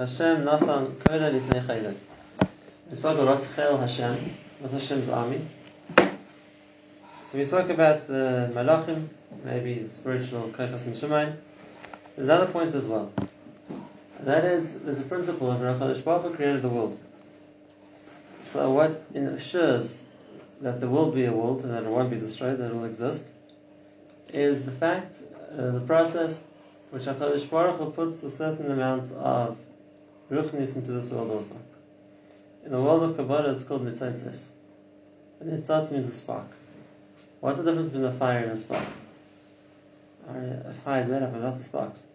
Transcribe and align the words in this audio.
Hashem 0.00 0.44
Nasan 0.44 0.98
Koda 1.04 1.30
Lifnei 1.30 1.62
Chayda. 1.66 1.94
We 2.88 2.96
spoke 2.96 3.18
about 3.18 3.38
Ratzchel 3.38 3.78
Hashem, 3.78 4.16
what's 4.60 4.72
Hashem's 4.72 5.10
army. 5.10 5.42
So 7.26 7.36
we 7.36 7.44
spoke 7.44 7.68
about 7.68 8.06
the 8.06 8.50
Malachim, 8.54 9.08
maybe 9.44 9.74
the 9.74 9.90
spiritual 9.90 10.48
Kochas 10.56 10.86
and 10.86 10.96
Shemaim. 10.96 11.36
There's 12.16 12.28
another 12.28 12.50
point 12.50 12.74
as 12.74 12.86
well. 12.86 13.12
That 14.20 14.46
is, 14.46 14.80
there's 14.80 15.02
a 15.02 15.04
principle 15.04 15.50
of 15.50 15.58
HaKadosh 15.58 16.02
Baruch 16.02 16.22
Hu 16.22 16.34
created 16.34 16.62
the 16.62 16.70
world. 16.70 16.98
So 18.40 18.70
what 18.70 19.04
ensures 19.12 20.02
that 20.62 20.80
there 20.80 20.88
will 20.88 21.10
be 21.10 21.26
a 21.26 21.32
world 21.32 21.62
and 21.64 21.74
that 21.74 21.82
it 21.82 21.90
won't 21.90 22.08
be 22.08 22.18
destroyed, 22.18 22.56
that 22.56 22.70
it 22.70 22.74
will 22.74 22.86
exist, 22.86 23.34
is 24.32 24.64
the 24.64 24.72
fact, 24.72 25.18
uh, 25.52 25.72
the 25.72 25.80
process, 25.80 26.46
which 26.88 27.02
HaKadosh 27.02 27.50
Baruch 27.50 27.76
Hu 27.76 27.90
puts 27.90 28.22
a 28.22 28.30
certain 28.30 28.70
amount 28.70 29.12
of 29.12 29.58
ruchnis 30.30 30.76
into 30.76 30.92
this 30.92 31.10
world 31.10 31.30
also. 31.30 31.56
In 32.64 32.72
the 32.72 32.80
world 32.80 33.02
of 33.02 33.16
Kabbalah, 33.16 33.52
it's 33.52 33.64
called 33.64 33.84
mitzotzes. 33.84 34.48
And 35.40 35.50
means 35.50 36.08
a 36.08 36.12
spark. 36.12 36.46
What's 37.40 37.58
the 37.58 37.64
difference 37.64 37.86
between 37.86 38.04
a 38.04 38.12
fire 38.12 38.44
and 38.44 38.52
a 38.52 38.56
spark? 38.56 38.84
A 40.28 40.74
fire 40.84 41.00
is 41.00 41.08
made 41.08 41.22
up 41.22 41.34
of 41.34 41.42
lots 41.42 41.60
of 41.60 41.64
sparks. 41.64 42.06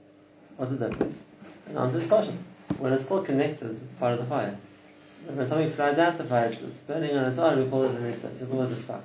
What's 0.58 0.72
the 0.72 0.88
difference? 0.88 1.22
An 1.68 1.78
answer 1.78 2.00
is 2.00 2.08
partial. 2.08 2.36
When 2.78 2.94
it's 2.94 3.06
still 3.06 3.24
connected, 3.24 3.72
it's 3.84 3.94
part 3.94 4.14
of 4.14 4.20
the 4.20 4.26
fire. 4.26 4.56
When 5.28 5.48
something 5.48 5.72
flies 5.72 5.98
out 5.98 6.18
the 6.20 6.24
fire, 6.24 6.46
it's 6.46 6.82
burning 6.82 7.18
on 7.18 7.26
its 7.26 7.40
own, 7.40 7.58
we 7.58 7.70
call 7.70 7.84
it 7.84 7.96
a 7.96 8.00
mitzvah, 8.00 8.46
we 8.46 8.52
call 8.52 8.62
it 8.64 8.72
a 8.72 8.76
spark. 8.76 9.04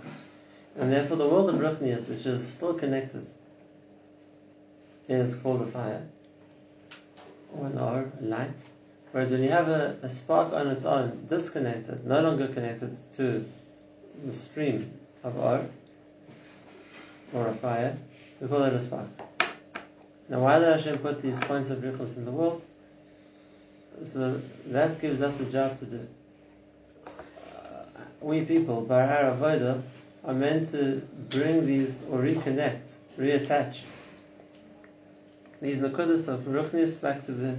And 0.79 0.93
therefore 0.93 1.16
the 1.16 1.27
world 1.27 1.49
of 1.49 1.57
Ruchnias, 1.57 2.09
which 2.09 2.27
is 2.27 2.47
still 2.47 2.74
connected, 2.74 3.27
is 5.09 5.35
called 5.35 5.63
a 5.63 5.66
fire, 5.66 6.07
or 7.57 7.66
an 7.66 7.79
or, 7.79 8.13
a 8.21 8.24
light. 8.24 8.57
Whereas 9.13 9.31
when 9.31 9.43
you 9.43 9.51
have 9.51 9.69
a, 9.69 9.97
a 10.03 10.09
spark 10.09 10.53
on 10.53 10.69
its 10.69 10.85
own, 10.85 11.27
disconnected, 11.29 12.07
no 12.07 12.21
longer 12.21 12.47
connected 12.49 12.97
to 13.15 13.45
the 14.25 14.35
stream 14.35 14.93
of 15.25 15.37
or, 15.37 15.67
or 17.33 17.49
a 17.49 17.55
fire, 17.55 17.97
we 18.41 18.49
call 18.49 18.63
it 18.63 18.73
a 18.73 18.80
spark. 18.80 19.09
Now, 20.29 20.41
why 20.41 20.61
did 20.61 20.69
Hashem 20.69 20.99
put 20.99 21.23
these 21.23 21.39
points 21.41 21.71
of 21.71 21.79
Ruchos 21.79 22.17
in 22.17 22.25
the 22.25 22.30
world? 22.30 22.63
So 24.05 24.41
that 24.67 25.01
gives 25.01 25.23
us 25.23 25.41
a 25.41 25.47
job 25.47 25.79
to 25.80 25.85
do. 25.85 26.09
Uh, 27.07 27.85
we 28.21 28.43
people, 28.43 28.83
by 28.83 29.02
our 29.02 29.35
avodah, 29.35 29.83
are 30.24 30.35
meant 30.35 30.71
to 30.71 31.02
bring 31.30 31.67
these 31.67 32.05
or 32.11 32.19
reconnect, 32.19 32.95
reattach 33.19 33.80
these 35.61 35.80
nakudas 35.80 36.29
of 36.29 36.41
ruchnis 36.41 36.99
back 37.01 37.23
to 37.24 37.33
the 37.33 37.57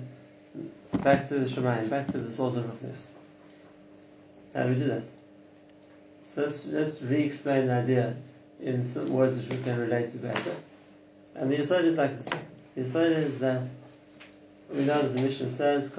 back 1.03 1.27
to 1.29 1.39
the 1.39 1.45
Shemayim, 1.45 1.89
back 1.89 2.07
to 2.07 2.17
the 2.17 2.31
source 2.31 2.55
of 2.55 2.65
ruchnis. 2.65 3.03
How 4.53 4.63
do 4.63 4.69
we 4.69 4.75
do 4.75 4.85
that? 4.85 5.09
So 6.25 6.43
let's, 6.43 6.67
let's 6.67 7.01
re-explain 7.01 7.67
the 7.67 7.73
idea 7.73 8.15
in 8.61 8.85
some 8.85 9.09
words 9.09 9.37
which 9.37 9.57
we 9.57 9.63
can 9.63 9.79
relate 9.79 10.11
to 10.11 10.17
better. 10.17 10.55
And 11.35 11.51
the 11.51 11.57
aside 11.57 11.85
is 11.85 11.97
like 11.97 12.23
this. 12.23 12.41
The 12.75 12.81
aside 12.81 13.11
is 13.13 13.39
that 13.39 13.61
we 14.69 14.85
know 14.85 15.01
that 15.01 15.15
the 15.15 15.21
mission 15.21 15.49
says, 15.49 15.91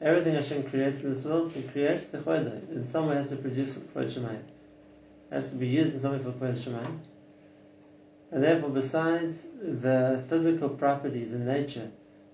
Everything 0.00 0.34
Hashem 0.34 0.64
creates 0.64 1.02
in 1.02 1.10
this 1.10 1.24
world, 1.24 1.52
He 1.52 1.62
creates 1.68 2.08
the 2.08 2.18
chodah. 2.18 2.70
In 2.70 2.86
some 2.86 3.06
way, 3.08 3.14
has 3.14 3.30
to 3.30 3.36
produce 3.36 3.78
Kvod 3.78 4.04
Shemayim. 4.04 4.42
Has 5.30 5.50
to 5.50 5.56
be 5.56 5.68
used 5.68 5.94
in 5.94 6.00
some 6.00 6.12
way 6.12 6.18
for 6.18 6.32
Kvod 6.32 6.54
Shemayim. 6.54 6.98
And 8.32 8.42
therefore, 8.42 8.70
besides 8.70 9.46
the 9.62 10.24
physical 10.28 10.70
properties 10.70 11.32
and 11.32 11.46
nature 11.46 11.90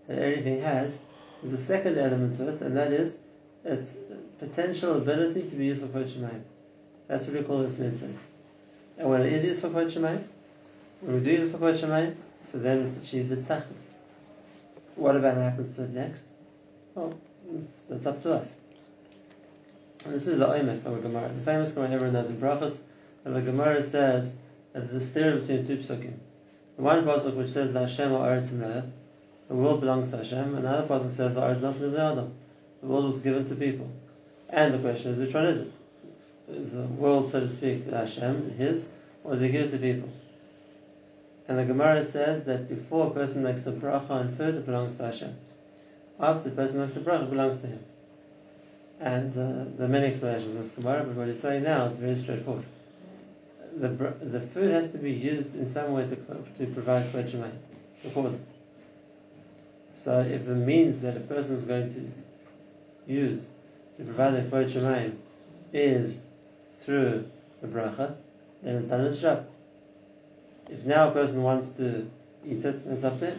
that 0.07 0.19
everything 0.19 0.61
has, 0.61 1.01
there's 1.43 1.53
a 1.53 1.59
second 1.59 1.99
element 1.99 2.37
to 2.37 2.49
it, 2.49 2.61
and 2.61 2.77
that 2.77 2.93
is 2.93 3.19
its 3.65 3.97
potential 4.39 4.97
ability 4.97 5.43
to 5.51 5.57
be 5.57 5.67
used 5.67 5.83
for 5.83 5.89
Kvod 5.89 6.09
Shemayim. 6.09 6.43
That's 7.09 7.27
what 7.27 7.37
we 7.37 7.43
call 7.43 7.63
its 7.63 7.77
nitzot. 7.77 8.15
And 8.97 9.11
when 9.11 9.23
it 9.23 9.33
is 9.33 9.45
used 9.45 9.61
for 9.61 9.71
Kvod 9.71 9.87
Shemayim, 9.87 10.23
when 11.01 11.17
we 11.17 11.21
do 11.21 11.33
use 11.33 11.49
it 11.49 11.59
for 11.59 11.59
Kvod 11.59 12.15
so 12.45 12.59
then 12.59 12.85
it's 12.85 12.97
achieved 12.97 13.33
its 13.33 13.43
tachlis. 13.43 13.91
What 14.95 15.17
about 15.17 15.37
what 15.37 15.45
happens 15.45 15.75
to 15.77 15.85
it 15.85 15.91
next? 15.91 16.27
Well, 16.95 17.13
that's 17.91 18.07
up 18.07 18.23
to 18.23 18.35
us. 18.35 18.57
And 20.05 20.15
this 20.15 20.29
is 20.29 20.39
the 20.39 20.47
Oimek 20.47 20.87
of 20.87 20.97
a 20.97 21.01
Gemara. 21.01 21.29
The 21.29 21.45
famous 21.45 21.75
Gemara 21.75 21.91
everyone 21.91 22.15
knows 22.15 22.31
in 22.31 22.37
Brachas, 22.37 22.79
and 23.25 23.35
the 23.35 23.43
Gemara 23.43 23.83
says 23.83 24.37
that 24.73 24.89
there's 24.89 25.17
a 25.17 25.21
stirah 25.21 25.41
between 25.41 25.67
two 25.67 25.77
psukim. 25.79 26.15
The 26.77 26.83
one 26.83 27.05
pasuk 27.05 27.35
which 27.35 27.51
says 27.51 27.73
that 27.73 27.81
Hashem 27.81 28.13
or 28.13 28.27
Eretz 28.27 28.51
the 29.49 29.55
world 29.55 29.81
belongs 29.81 30.11
to 30.11 30.19
Hashem, 30.19 30.55
and 30.55 30.65
the 30.65 30.71
other 30.71 30.87
pasuk 30.87 31.11
says 31.11 31.35
that 31.35 31.43
Eretz 31.43 31.61
Nasan 31.61 31.99
Adam, 31.99 32.33
the 32.81 32.87
world 32.87 33.13
was 33.13 33.23
given 33.23 33.45
to 33.47 33.55
people. 33.55 33.91
And 34.51 34.75
the 34.75 34.79
question 34.79 35.13
is, 35.13 35.19
which 35.19 35.35
one 35.35 35.47
is 35.47 35.61
it? 35.61 35.73
Is 36.51 36.73
the 36.73 36.83
world, 36.83 37.31
so 37.31 37.41
to 37.41 37.49
speak, 37.49 37.87
Hashem, 37.87 38.55
His, 38.57 38.89
or 39.25 39.35
did 39.35 39.43
He 39.43 39.49
give 39.51 39.67
it 39.67 39.71
to 39.71 39.79
people? 39.79 40.09
And 41.49 41.59
the 41.59 41.65
Gemara 41.65 42.05
says 42.05 42.45
that 42.45 42.69
before 42.69 43.07
a 43.07 43.11
person 43.11 43.43
makes 43.43 43.67
a 43.67 43.73
bracha 43.73 44.11
on 44.11 44.35
food, 44.37 44.57
it 44.57 44.67
belongs 44.67 44.95
to 44.99 45.05
Hashem. 45.05 45.35
After 46.21 46.51
a 46.51 46.53
person 46.53 46.81
makes 46.81 46.97
a 46.97 47.01
bracha, 47.01 47.25
it 47.25 47.31
belongs 47.31 47.61
to 47.63 47.69
him. 47.69 47.85
And 49.01 49.31
uh, 49.33 49.65
there 49.77 49.87
are 49.87 49.91
many 49.91 50.09
explanations 50.09 50.51
in 50.51 50.59
this 50.63 50.73
Gemara, 50.73 51.05
but 51.05 51.15
what 51.15 51.29
he's 51.29 51.41
saying 51.41 51.63
now 51.63 51.87
is 51.87 51.99
very 51.99 52.17
straightforward. 52.17 52.67
The, 53.81 53.89
the 54.21 54.41
food 54.41 54.71
has 54.73 54.91
to 54.93 54.99
be 54.99 55.13
used 55.13 55.55
in 55.55 55.67
some 55.67 55.93
way 55.93 56.07
to, 56.07 56.17
to 56.17 56.67
provide 56.73 57.07
kvod 57.07 57.31
to 57.31 57.53
support 57.99 58.35
it. 58.35 58.41
So 59.95 60.21
if 60.21 60.47
the 60.47 60.55
means 60.55 61.01
that 61.03 61.17
a 61.17 61.21
person 61.21 61.57
is 61.57 61.65
going 61.65 61.89
to 61.91 62.11
use 63.07 63.49
to 63.97 64.05
provide 64.05 64.31
the 64.31 64.43
kvod 64.43 64.71
shemayim 64.71 65.17
is 65.73 66.25
through 66.75 67.29
the 67.61 67.69
bracha, 67.69 68.17
then 68.63 68.77
it's 68.77 68.87
done 68.87 69.03
its 69.03 69.21
job. 69.21 69.47
If 70.71 70.85
now 70.85 71.09
a 71.09 71.13
person 71.13 71.43
wants 71.43 71.71
to 71.79 72.11
eat 72.47 72.65
it, 72.65 72.83
it's 72.87 73.05
up 73.05 73.21
him. 73.21 73.39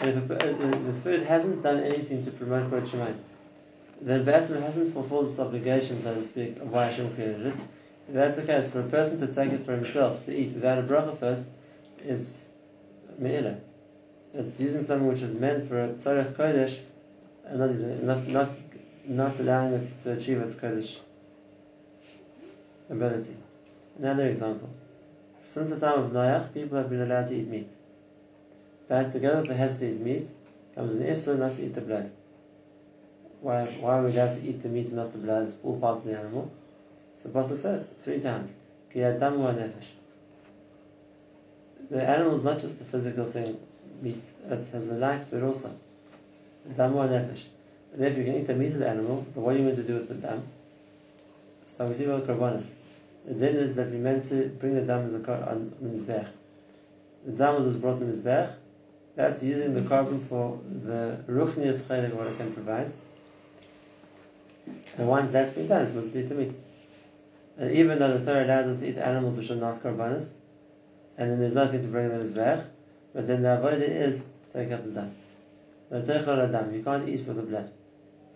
And 0.00 0.10
if, 0.10 0.30
a, 0.30 0.34
if 0.34 0.60
uh, 0.60 0.78
the 0.78 0.92
food 0.92 1.22
hasn't 1.22 1.62
done 1.62 1.80
anything 1.80 2.24
to 2.24 2.30
promote 2.30 2.70
Kvod 2.70 2.88
Shemayim, 2.88 3.16
then 4.00 4.24
Be'etzim 4.24 4.60
hasn't 4.60 4.92
fulfilled 4.92 5.30
its 5.30 5.38
obligation, 5.38 6.00
so 6.00 6.14
to 6.14 6.22
speak, 6.22 6.56
of 6.58 6.70
why 6.70 6.86
Hashem 6.86 7.14
created 7.14 7.46
it. 7.46 7.54
That's 8.08 8.38
okay. 8.38 8.54
case, 8.54 8.70
for 8.70 8.80
a 8.80 8.84
person 8.84 9.18
to 9.20 9.26
take 9.26 9.52
it 9.52 9.64
for 9.64 9.72
himself, 9.72 10.24
to 10.26 10.36
eat 10.36 10.54
without 10.54 10.78
a 10.78 10.82
bracha 10.82 11.16
first, 11.18 11.46
is 12.04 12.44
me'ila. 13.18 13.56
It's 14.34 14.60
using 14.60 14.84
something 14.84 15.08
which 15.08 15.22
is 15.22 15.32
meant 15.34 15.68
for 15.68 15.84
a 15.84 15.88
tzarech 15.88 16.34
kodesh, 16.34 16.80
and 17.46 17.58
not, 17.58 17.70
using 17.70 17.90
it, 17.90 18.02
not, 18.02 18.26
not, 18.28 18.48
not 19.06 19.38
allowing 19.38 19.74
it 19.74 19.90
to 20.02 20.12
achieve 20.12 20.40
its 20.40 20.54
kodesh 20.54 20.98
ability. 22.90 23.36
Another 23.98 24.28
example. 24.28 24.68
Since 25.48 25.70
the 25.70 25.80
time 25.80 26.04
of 26.04 26.10
Noach, 26.10 26.52
people 26.52 26.76
have 26.76 26.90
been 26.90 27.02
allowed 27.02 27.28
to 27.28 27.34
eat 27.34 27.46
meat. 27.48 27.70
But 28.88 29.10
together 29.12 29.38
with 29.38 29.48
the 29.48 29.54
has 29.54 29.78
to 29.78 29.88
eat 29.88 30.00
meat, 30.00 30.26
comes 30.74 30.94
an 30.94 31.06
issue 31.06 31.36
not 31.36 31.54
to 31.54 31.64
eat 31.64 31.74
the 31.74 31.80
blood. 31.80 32.10
Why, 33.40 33.64
why 33.64 33.98
are 33.98 34.02
we 34.02 34.10
allowed 34.10 34.34
to 34.34 34.42
eat 34.42 34.62
the 34.62 34.68
meat 34.68 34.86
and 34.86 34.96
not 34.96 35.12
the 35.12 35.18
blood? 35.18 35.44
It's 35.44 35.56
all 35.62 35.78
parts 35.78 36.00
of 36.00 36.06
the 36.06 36.18
animal. 36.18 36.50
So 37.24 37.30
the 37.30 37.38
Pasuk 37.38 37.58
says 37.58 37.88
three 37.98 38.20
times, 38.20 38.54
Ki 38.92 39.00
nefesh. 39.00 39.92
The 41.90 42.06
animal 42.06 42.36
is 42.36 42.44
not 42.44 42.58
just 42.58 42.80
a 42.82 42.84
physical 42.84 43.24
thing, 43.24 43.58
meat. 44.02 44.22
It 44.46 44.50
has 44.50 44.74
a 44.74 44.94
life 44.94 45.30
to 45.30 45.38
it 45.38 45.42
also. 45.42 45.74
Damu 46.68 47.08
nefesh. 47.08 47.44
And 47.94 48.04
if 48.04 48.18
you 48.18 48.24
can 48.24 48.34
eat 48.34 48.46
the 48.46 48.54
meat 48.54 48.72
of 48.72 48.80
the 48.80 48.88
animal, 48.88 49.26
but 49.34 49.40
what 49.40 49.54
are 49.54 49.58
you 49.58 49.64
meant 49.64 49.76
to 49.76 49.82
do 49.82 49.94
with 49.94 50.08
the 50.08 50.14
dam? 50.14 50.42
So 51.64 51.86
we 51.86 51.94
see 51.94 52.04
about 52.04 52.26
karbonis. 52.26 52.74
The 53.24 53.34
din 53.34 53.56
is 53.56 53.74
that 53.76 53.90
we 53.90 53.96
meant 53.96 54.24
to 54.26 54.48
bring 54.60 54.74
the 54.74 54.82
dam 54.82 55.06
as 55.06 55.14
a 55.14 55.20
car 55.20 55.48
on 55.48 55.72
the 55.80 55.88
mizbech. 55.88 56.28
The 57.24 57.32
dam 57.32 57.64
was 57.64 57.76
brought 57.76 58.00
to 58.00 58.04
the 58.04 58.12
mizbech. 58.12 58.52
That's 59.16 59.42
using 59.42 59.74
the 59.74 59.82
carbon 59.88 60.20
for 60.26 60.58
the 60.82 61.18
ruchnius 61.28 61.82
chaylik 61.82 62.12
what 62.14 62.26
it 62.26 62.36
can 62.36 62.52
provide. 62.52 62.92
And 64.98 65.08
once 65.08 65.32
that's 65.32 65.52
been 65.52 65.68
done, 65.68 65.82
it's 65.82 65.94
meant 65.94 66.12
to 66.12 66.20
eat 66.20 66.28
the 66.28 66.34
meat. 66.34 66.52
And 67.56 67.72
even 67.72 67.98
though 67.98 68.18
the 68.18 68.24
Torah 68.24 68.44
allows 68.44 68.66
us 68.66 68.80
to 68.80 68.88
eat 68.88 68.98
animals 68.98 69.38
which 69.38 69.50
are 69.50 69.56
not 69.56 69.82
karbanis, 69.82 70.30
and 71.16 71.30
then 71.30 71.38
there's 71.38 71.54
nothing 71.54 71.82
to 71.82 71.88
bring 71.88 72.08
them 72.08 72.20
as 72.20 72.32
mizbech, 72.32 72.64
but 73.14 73.26
then 73.26 73.42
the 73.42 73.48
avodah 73.48 73.88
is 73.88 74.24
take 74.52 74.72
out 74.72 74.84
the 74.84 74.90
dam. 74.90 75.14
The 75.90 76.00
teichel 76.00 76.50
dam. 76.50 76.74
You 76.74 76.82
can't 76.82 77.08
eat 77.08 77.26
with 77.26 77.36
the 77.36 77.42
blood. 77.42 77.70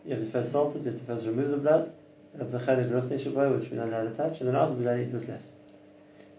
You 0.04 0.14
have 0.14 0.24
to 0.24 0.30
first 0.30 0.52
salt 0.52 0.76
it. 0.76 0.84
You 0.84 0.92
have 0.92 1.00
to 1.00 1.06
first 1.06 1.26
remove 1.26 1.50
the 1.50 1.56
blood 1.56 1.92
that's 2.34 2.52
the 2.52 2.58
chelik 2.58 2.90
ruchni 2.90 3.18
shaboy, 3.18 3.58
which 3.58 3.70
we're 3.70 3.84
not 3.84 3.88
allowed 3.88 4.10
to 4.10 4.16
touch, 4.16 4.40
and 4.40 4.48
then 4.48 4.54
we're 4.54 4.62
allowed 4.62 5.00
eat 5.00 5.08
what's 5.08 5.28
left. 5.28 5.48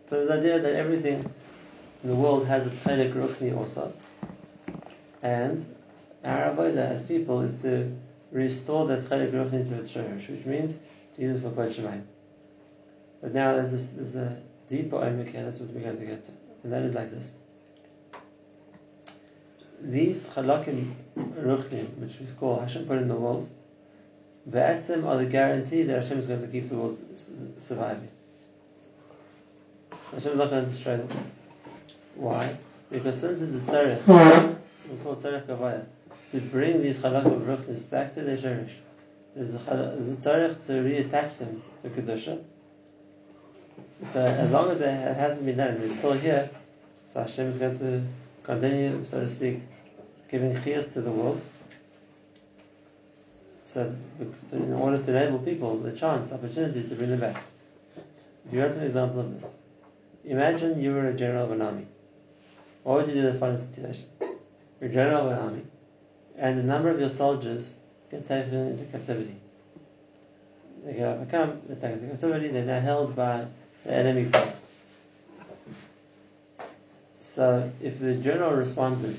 So 0.10 0.26
the 0.26 0.34
idea 0.34 0.60
that 0.60 0.76
everything 0.76 1.30
in 2.04 2.10
the 2.10 2.16
world 2.16 2.48
has 2.48 2.68
its 2.68 2.84
chelik 2.84 3.14
ruchni 3.14 3.56
also, 3.56 3.94
and 5.22 5.66
our 6.24 6.54
avodah 6.54 6.78
as 6.78 7.06
people 7.06 7.42
is 7.42 7.62
to 7.64 7.92
restore 8.32 8.88
that 8.88 9.04
chelik 9.04 9.32
ruchni 9.32 9.68
to 9.68 9.80
its 9.80 9.92
shorish, 9.92 10.30
which 10.30 10.46
means 10.46 10.80
to 11.16 11.22
use 11.22 11.38
it 11.38 11.42
for 11.42 11.50
kvod 11.50 11.70
shemayim. 11.70 12.04
But 13.22 13.34
now 13.34 13.54
there's, 13.54 13.72
this, 13.72 13.90
there's 13.90 14.16
a 14.16 14.38
deeper 14.68 14.98
oimik 14.98 15.32
here, 15.32 15.44
that's 15.46 15.60
what 15.60 15.70
we're 15.70 15.82
going 15.82 16.00
to 16.00 16.06
get 16.06 16.24
to, 16.26 16.32
and 16.64 16.72
that 16.74 16.84
is 16.84 16.96
like 16.96 17.12
this. 17.12 17.36
these 19.82 20.30
chalakim 20.30 20.94
ruchnim, 21.18 21.98
which 21.98 22.20
we 22.20 22.26
call 22.40 22.60
Hashem 22.60 22.86
put 22.86 22.98
in 22.98 23.08
the 23.08 23.16
world, 23.16 23.48
Be'etzim 24.50 25.06
are 25.06 25.18
the 25.18 25.26
guarantee 25.26 25.84
that 25.84 26.04
Hashem 26.04 26.20
is 26.20 26.28
going 26.28 26.42
to 26.42 26.48
keep 26.48 26.70
the 26.70 26.76
world 26.76 27.00
surviving. 27.60 28.10
Hashem 30.12 30.32
is 30.32 30.38
not 30.38 30.50
going 30.50 30.66
to 30.66 30.70
destroy 30.70 30.98
the 30.98 31.04
world. 31.04 31.32
Why? 32.16 32.56
Because 32.90 33.20
since 33.20 33.42
it's 33.42 33.70
a 33.70 33.72
tzarech, 33.72 34.56
we 34.90 34.98
call 34.98 35.16
tzarech 35.16 35.46
gavaya, 35.46 35.86
to 36.32 36.42
bring 36.42 36.82
these 36.82 37.00
chalakim 37.00 37.46
ruchnis 37.46 37.90
back 37.90 38.14
to 38.16 38.22
their 38.22 38.38
sherish, 38.38 38.74
there's 39.36 39.54
a, 39.54 39.58
there's 39.58 40.10
a 40.10 40.16
tzarech 40.16 40.66
to 40.66 40.72
reattach 40.74 41.38
them 41.38 41.62
to 41.84 41.90
kedusha. 41.90 42.44
So 44.06 44.24
as 44.24 44.52
long 44.52 44.72
as 44.72 44.82
it 44.82 45.18
hasn't 45.18 45.46
been 45.46 45.58
done, 45.58 45.78
it's 45.82 45.98
still 45.98 46.14
here. 46.14 46.50
So 47.10 47.22
Hashem 47.22 47.48
is 47.48 47.58
going 47.58 47.78
to 47.80 48.04
continue, 48.44 49.04
so 49.06 49.22
to 49.22 49.30
speak, 49.30 49.62
giving 50.30 50.56
chiyas 50.56 50.94
to 50.94 51.02
the 51.02 51.12
world. 51.12 51.42
So, 53.66 53.96
so, 54.40 54.58
in 54.58 54.74
order 54.74 54.98
to 54.98 55.16
enable 55.16 55.40
people 55.40 55.78
the 55.78 55.92
chance, 55.92 56.30
the 56.30 56.36
opportunity 56.36 56.88
to 56.88 56.96
bring 56.96 57.12
them 57.12 57.20
back. 57.20 57.44
If 58.48 58.54
you 58.54 58.62
want 58.62 58.74
an 58.76 58.84
example 58.84 59.20
of 59.20 59.32
this, 59.32 59.54
imagine 60.26 60.82
you 60.82 60.92
were 60.94 61.06
a 61.06 61.14
general 61.14 61.46
of 61.46 61.52
an 61.52 61.62
army. 61.62 61.86
What 62.82 62.98
would 62.98 63.08
you 63.10 63.22
do 63.22 63.28
in 63.28 63.34
the 63.34 63.40
following 63.40 63.58
situation? 63.58 64.06
You're 64.82 64.90
a 64.90 64.94
general 64.94 65.28
of 65.28 65.32
an 65.34 65.38
army, 65.38 65.62
and 66.36 66.60
a 66.60 66.64
number 66.64 66.90
of 66.90 67.00
your 67.00 67.12
soldiers 67.12 67.76
get 68.10 68.28
taken 68.28 68.56
into 68.56 68.86
captivity. 68.86 69.36
They 70.84 70.94
get 70.94 71.08
overcome, 71.08 71.62
they're 71.68 71.76
taken 71.76 72.00
into 72.00 72.08
captivity, 72.08 72.48
they're 72.48 72.66
now 72.66 72.80
held 72.80 73.16
by 73.16 73.46
the 73.86 73.94
enemy 73.94 74.26
force. 74.26 74.66
So 77.22 77.72
if 77.82 78.00
the 78.00 78.16
general 78.16 78.54
responded 78.54 79.18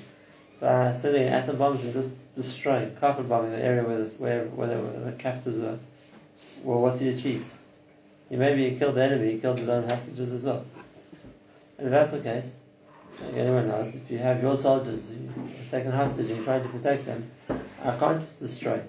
by 0.60 0.92
sending 0.92 1.28
atom 1.28 1.56
bombs 1.56 1.84
and 1.84 1.92
just 1.92 2.14
destroying, 2.36 2.94
carpet 2.96 3.28
bombing 3.28 3.52
the 3.52 3.62
area 3.62 3.82
where 3.82 4.04
the, 4.04 4.10
where, 4.18 4.44
where, 4.44 4.68
the, 4.68 4.76
where 4.76 5.10
the 5.10 5.12
captors 5.12 5.58
were, 5.58 5.78
well, 6.62 6.80
what's 6.80 7.00
he 7.00 7.08
achieved? 7.08 7.46
He 8.28 8.36
maybe 8.36 8.68
he 8.68 8.78
killed 8.78 8.96
the 8.96 9.02
enemy, 9.02 9.32
he 9.32 9.38
killed 9.38 9.58
his 9.58 9.68
own 9.68 9.88
hostages 9.88 10.32
as 10.32 10.44
well. 10.44 10.64
And 11.78 11.86
if 11.86 11.92
that's 11.92 12.12
the 12.12 12.20
case, 12.20 12.54
like 13.24 13.34
anyone 13.34 13.68
knows, 13.68 13.94
if 13.94 14.10
you 14.10 14.18
have 14.18 14.42
your 14.42 14.56
soldiers 14.56 15.12
taken 15.70 15.90
hostage 15.90 16.30
and 16.30 16.44
trying 16.44 16.62
to 16.62 16.68
protect 16.68 17.06
them, 17.06 17.30
I 17.82 17.96
can't 17.96 18.20
just 18.20 18.38
destroy 18.38 18.82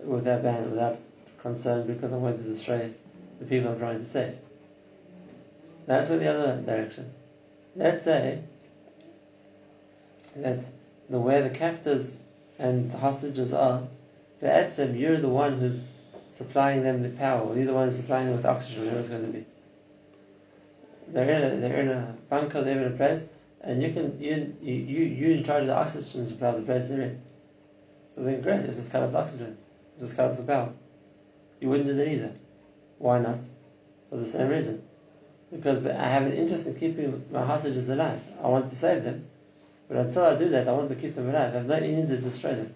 without 0.00 0.42
ban, 0.42 0.70
without 0.70 0.98
concern, 1.40 1.86
because 1.86 2.12
I'm 2.12 2.20
going 2.20 2.36
to 2.36 2.42
destroy 2.42 2.90
the 3.38 3.44
people 3.44 3.70
I'm 3.70 3.78
trying 3.78 3.98
to 3.98 4.04
save. 4.04 4.34
That's 5.86 6.08
with 6.08 6.20
the 6.20 6.28
other 6.28 6.60
direction. 6.62 7.12
Let's 7.74 8.04
say 8.04 8.42
that 10.36 10.64
the 11.10 11.18
way 11.18 11.42
the 11.42 11.50
captors 11.50 12.16
and 12.58 12.90
the 12.90 12.98
hostages 12.98 13.52
are, 13.52 13.82
Be'etzem, 14.40 14.98
you're 14.98 15.18
the 15.18 15.28
one 15.28 15.58
who's 15.58 15.90
supplying 16.30 16.82
them 16.82 17.02
the 17.02 17.10
power, 17.10 17.54
you're 17.56 17.66
the 17.66 17.74
one 17.74 17.88
who's 17.88 17.96
supplying 17.96 18.26
them 18.26 18.36
with 18.36 18.46
oxygen, 18.46 18.84
whatever 18.84 19.00
it's 19.00 19.08
going 19.08 19.26
to 19.26 19.32
be. 19.32 19.44
They're 21.08 21.30
in 21.30 21.42
a, 21.42 21.60
they're 21.60 21.80
in 21.80 21.88
a 21.88 22.14
bunker, 22.30 22.62
they're 22.62 22.80
in 22.86 22.92
a 22.92 22.96
place, 22.96 23.28
and 23.60 23.82
you 23.82 23.92
can 23.92 24.20
you 24.20 24.54
you 24.62 25.04
you 25.04 25.36
in 25.36 25.44
charge 25.44 25.62
of 25.62 25.66
the 25.66 25.76
oxygen 25.76 26.26
supply 26.26 26.48
of 26.48 26.56
the 26.56 26.62
place 26.62 26.88
they're 26.88 27.02
in. 27.02 27.20
So 28.14 28.22
then 28.22 28.40
great, 28.40 28.64
let's 28.64 28.76
just 28.76 28.92
cut 28.92 29.02
off 29.02 29.12
the 29.12 29.18
oxygen. 29.18 29.56
Let's 29.92 30.02
just 30.02 30.16
cut 30.16 30.30
off 30.30 30.36
the 30.36 30.44
power. 30.44 30.72
You 31.60 31.68
wouldn't 31.68 31.88
do 31.88 31.94
that 31.94 32.08
either. 32.08 32.32
Why 32.98 33.18
not? 33.18 33.38
For 34.08 34.16
the 34.16 34.26
same 34.26 34.48
reason 34.48 34.82
because 35.52 35.84
I 35.86 36.08
have 36.08 36.22
an 36.22 36.32
interest 36.32 36.66
in 36.66 36.74
keeping 36.74 37.24
my 37.30 37.44
hostages 37.44 37.90
alive. 37.90 38.20
I 38.42 38.48
want 38.48 38.68
to 38.70 38.76
save 38.76 39.04
them, 39.04 39.26
but 39.88 39.98
until 39.98 40.24
I 40.24 40.36
do 40.36 40.48
that, 40.48 40.66
I 40.66 40.72
want 40.72 40.88
to 40.88 40.94
keep 40.94 41.14
them 41.14 41.28
alive. 41.28 41.54
I 41.54 41.58
have 41.58 41.66
no 41.66 41.78
need 41.78 42.08
to 42.08 42.16
destroy 42.16 42.54
them. 42.54 42.74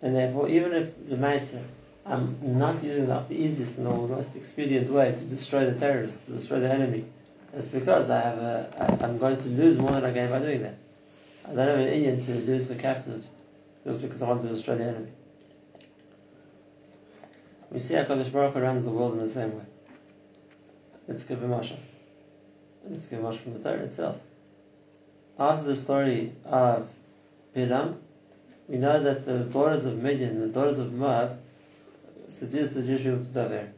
And 0.00 0.16
therefore, 0.16 0.48
even 0.48 0.72
if 0.72 1.08
the 1.08 1.16
Maisa, 1.16 1.62
I'm 2.06 2.58
not 2.58 2.82
using 2.82 3.06
the 3.06 3.24
easiest 3.30 3.78
and 3.78 3.86
the 3.86 3.90
most 3.90 4.34
expedient 4.34 4.90
way 4.90 5.12
to 5.12 5.24
destroy 5.24 5.66
the 5.66 5.78
terrorists, 5.78 6.26
to 6.26 6.32
destroy 6.32 6.60
the 6.60 6.72
enemy, 6.72 7.04
it's 7.52 7.68
because 7.68 8.10
I 8.10 8.20
have 8.20 8.38
a, 8.38 8.98
I'm 9.02 9.18
going 9.18 9.36
to 9.36 9.48
lose 9.48 9.78
more 9.78 9.92
than 9.92 10.04
I 10.04 10.10
gain 10.10 10.30
by 10.30 10.38
doing 10.38 10.62
that. 10.62 10.78
I 11.44 11.54
don't 11.54 11.68
have 11.68 11.78
an 11.78 11.88
Indian 11.88 12.20
to 12.20 12.32
lose 12.32 12.68
the 12.68 12.76
captive 12.76 13.24
just 13.84 14.00
because 14.00 14.22
I 14.22 14.28
want 14.28 14.42
to 14.42 14.48
destroy 14.48 14.76
the 14.76 14.84
enemy. 14.84 15.08
We 17.72 17.78
see 17.78 17.94
HaKadosh 17.94 18.30
Baruch 18.30 18.52
Hu 18.52 18.60
runs 18.60 18.84
the 18.84 18.90
world 18.90 19.14
in 19.14 19.20
the 19.20 19.28
same 19.28 19.56
way. 19.56 19.64
Let's 21.08 21.24
give 21.24 21.42
a 21.42 21.46
mashal. 21.46 21.78
Let's 22.86 23.06
give 23.06 23.20
a 23.20 23.22
mashal 23.22 23.38
from 23.38 23.54
the 23.54 23.60
Torah 23.60 23.84
itself. 23.84 24.20
After 25.38 25.64
the 25.64 25.74
story 25.74 26.34
of 26.44 26.86
Bilam, 27.56 27.96
we 28.68 28.76
know 28.76 29.02
that 29.02 29.24
the 29.24 29.38
daughters 29.38 29.86
of 29.86 29.96
Midian, 30.02 30.40
the 30.40 30.48
daughters 30.48 30.78
of 30.80 30.92
Moab, 30.92 31.40
seduced 32.28 32.74
the 32.74 32.82
Jewish 32.82 33.04
people 33.04 33.24
to 33.24 33.30
Daver. 33.30 33.70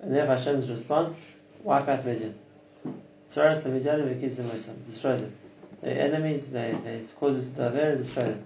And 0.00 0.12
therefore 0.12 0.34
Hashem's 0.34 0.68
response, 0.68 1.38
wipe 1.62 1.86
out 1.86 2.04
Midian. 2.04 2.34
Destroy 3.28 3.54
them. 3.54 5.32
Their 5.82 6.00
enemies, 6.00 6.50
they, 6.50 6.76
they 6.82 7.04
cause 7.20 7.36
us 7.36 7.50
to 7.52 7.60
Daver 7.60 7.92
and 7.92 7.98
destroy 7.98 8.24
them. 8.24 8.44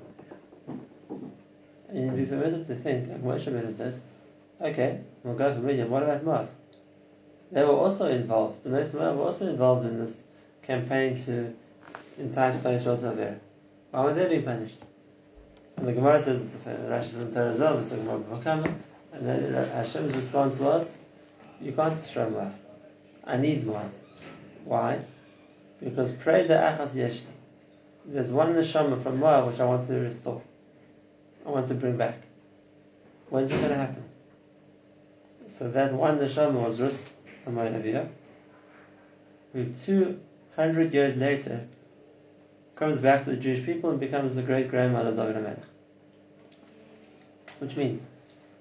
And 1.89 2.05
you'd 2.05 2.17
be 2.17 2.27
permitted 2.27 2.67
to 2.67 2.75
think, 2.75 3.09
like 3.09 3.23
Moshe 3.23 3.47
did, 3.47 4.01
Okay, 4.63 5.01
we'll 5.25 5.37
go 5.37 5.55
for 5.55 5.61
Midian. 5.61 5.89
What 5.89 6.03
about 6.03 6.23
Moab? 6.23 6.51
They 7.51 7.65
were 7.65 7.71
also 7.71 8.07
involved. 8.09 8.63
The 8.63 8.69
most 8.69 8.93
Moab 8.95 9.17
were 9.17 9.25
also 9.25 9.49
involved 9.49 9.87
in 9.87 9.99
this 9.99 10.23
campaign 10.63 11.19
to 11.21 11.55
entice 12.19 12.65
Israel 12.65 12.99
to 12.99 13.05
Avera. 13.05 13.39
Why 13.91 14.05
were 14.05 14.13
they 14.13 14.29
being 14.29 14.45
punished? 14.45 14.79
And 15.77 15.89
the 15.89 15.95
Gemara 15.95 16.21
says 16.21 16.43
it's 16.43 16.65
the 16.65 16.71
Rashi 16.73 17.05
says 17.05 17.23
in 17.23 17.33
Torah 17.33 17.51
as 17.53 17.59
well. 17.59 17.79
It's 17.79 17.93
a 17.93 17.97
Gemara 17.97 18.19
Bava 18.19 18.43
Kamma. 18.43 18.75
And 19.15 19.27
then 19.27 19.53
Hashem's 19.55 20.15
response 20.15 20.61
was, 20.61 20.95
"You 21.61 21.73
can't 21.73 21.97
destroy 21.97 22.29
Moab. 22.29 22.55
I 23.25 23.39
need 23.39 23.67
Moab. 23.67 23.91
Why? 24.65 25.01
Because 25.83 26.13
pray 26.13 26.47
the 26.47 26.55
achas 26.55 26.91
yeshli. 26.91 27.33
There's 28.05 28.31
one 28.31 28.55
neshama 28.55 29.01
from 29.01 29.21
Moab 29.21 29.47
which 29.47 29.59
I 29.59 29.65
want 29.65 29.87
to 29.87 29.95
restore. 30.01 30.43
I 31.47 31.51
want 31.51 31.69
to 31.69 31.75
bring 31.75 31.97
back. 31.97 32.19
When's 33.31 33.51
it 33.51 33.57
going 33.57 33.71
to 33.71 33.77
happen? 33.77 34.05
So 35.51 35.69
that 35.73 35.93
one 35.93 36.19
neshama 36.21 36.65
was 36.65 36.81
Rus 36.81 37.09
Amayaviyah, 37.45 38.09
who 39.53 39.67
200 39.83 40.95
years 40.95 41.17
later 41.17 41.67
comes 42.77 43.01
back 43.01 43.25
to 43.25 43.31
the 43.31 43.37
Jewish 43.37 43.67
people 43.67 43.91
and 43.91 43.99
becomes 43.99 44.37
the 44.37 44.43
great 44.43 44.71
grandmother 44.71 45.09
of 45.11 45.17
David 45.17 45.37
HaMelech. 45.37 45.59
Which 47.59 47.77
means, 47.77 48.01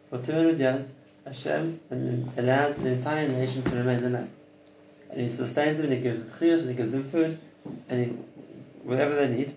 for 0.09 0.19
200 0.19 0.57
years, 0.57 0.91
Hashem 1.25 1.79
allows 2.37 2.77
the 2.77 2.89
entire 2.89 3.27
nation 3.27 3.61
to 3.63 3.75
remain 3.75 4.03
alive. 4.03 4.29
And 5.11 5.21
He 5.21 5.29
sustains 5.29 5.77
them, 5.77 5.91
and 5.91 5.93
He 5.93 6.01
gives 6.01 6.23
them 6.23 6.33
chiyush, 6.39 6.61
and 6.61 6.69
He 6.69 6.75
gives 6.75 6.91
them 6.91 7.03
food, 7.11 7.39
and 7.87 8.05
He, 8.05 8.11
whatever 8.81 9.13
they 9.13 9.29
need, 9.29 9.53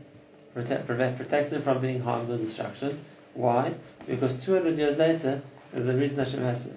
protect, 0.53 0.87
protects 0.87 1.51
them 1.51 1.63
from 1.63 1.81
being 1.81 2.03
harmed 2.03 2.29
or 2.29 2.37
destruction. 2.37 3.03
Why? 3.33 3.73
Because 4.07 4.39
200 4.45 4.77
years 4.77 4.99
later, 4.99 5.41
there's 5.73 5.89
a 5.89 5.97
reason 5.97 6.19
Hashem 6.19 6.43
has 6.43 6.67
it. 6.67 6.77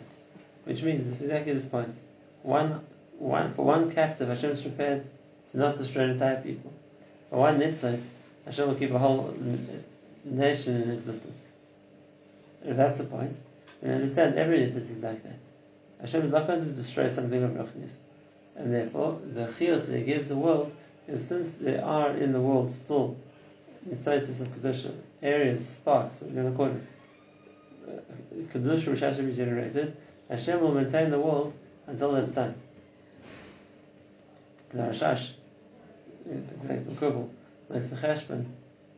Which 0.65 0.83
means, 0.83 1.07
this 1.07 1.21
is 1.21 1.27
exactly 1.27 1.53
this 1.53 1.65
point. 1.65 1.95
One, 2.41 2.81
one, 3.17 3.53
for 3.53 3.63
one 3.63 3.91
captive, 3.91 4.27
Hashem 4.27 4.51
is 4.51 4.61
prepared 4.61 5.07
to 5.51 5.57
not 5.57 5.77
destroy 5.77 6.03
an 6.03 6.11
entire 6.11 6.41
people. 6.41 6.73
For 7.29 7.37
one 7.37 7.59
nitzitz, 7.59 8.11
Hashem 8.45 8.67
will 8.67 8.75
keep 8.75 8.91
a 8.91 8.99
whole 8.99 9.33
nation 10.23 10.81
in 10.81 10.91
existence. 10.91 11.45
If 12.63 12.75
that's 12.77 12.97
the 12.97 13.05
point, 13.05 13.37
then 13.81 13.95
understand 13.95 14.35
every 14.35 14.59
nitzitz 14.59 14.89
is 14.89 15.03
like 15.03 15.21
that. 15.23 15.37
Hashem 16.01 16.23
is 16.23 16.31
not 16.31 16.47
going 16.47 16.61
to 16.61 16.71
destroy 16.71 17.07
something 17.07 17.43
of 17.43 17.51
Ruchnis. 17.51 17.97
And 18.55 18.73
therefore, 18.73 19.19
the 19.33 19.47
chiyos 19.47 19.87
that 19.87 19.97
He 19.99 20.03
gives 20.03 20.29
the 20.29 20.35
world 20.35 20.75
is 21.07 21.27
since 21.27 21.51
there 21.51 21.85
are 21.85 22.11
in 22.11 22.33
the 22.33 22.41
world 22.41 22.71
still 22.71 23.17
nitzitzis 23.87 24.41
of 24.41 24.47
Kedusha, 24.55 24.93
areas, 25.21 25.67
sparks, 25.67 26.21
we're 26.21 26.41
going 26.41 26.51
to 26.51 26.57
call 26.57 26.67
it, 26.67 26.83
uh, 27.87 28.57
Kedusha 28.57 28.89
which 28.89 29.01
has 29.01 29.17
to 29.17 29.23
be 29.23 29.35
generated, 29.35 29.95
Hashem 30.29 30.59
will 30.59 30.73
maintain 30.73 31.11
the 31.11 31.19
world 31.19 31.53
until 31.87 32.13
that's 32.13 32.31
done. 32.31 32.55
The 34.71 34.79
Rashash, 34.79 35.33
the 36.25 36.55
great 36.65 36.87
Mekubal, 36.87 37.29
makes 37.69 37.89
the 37.89 37.95
cheshbon 37.95 38.45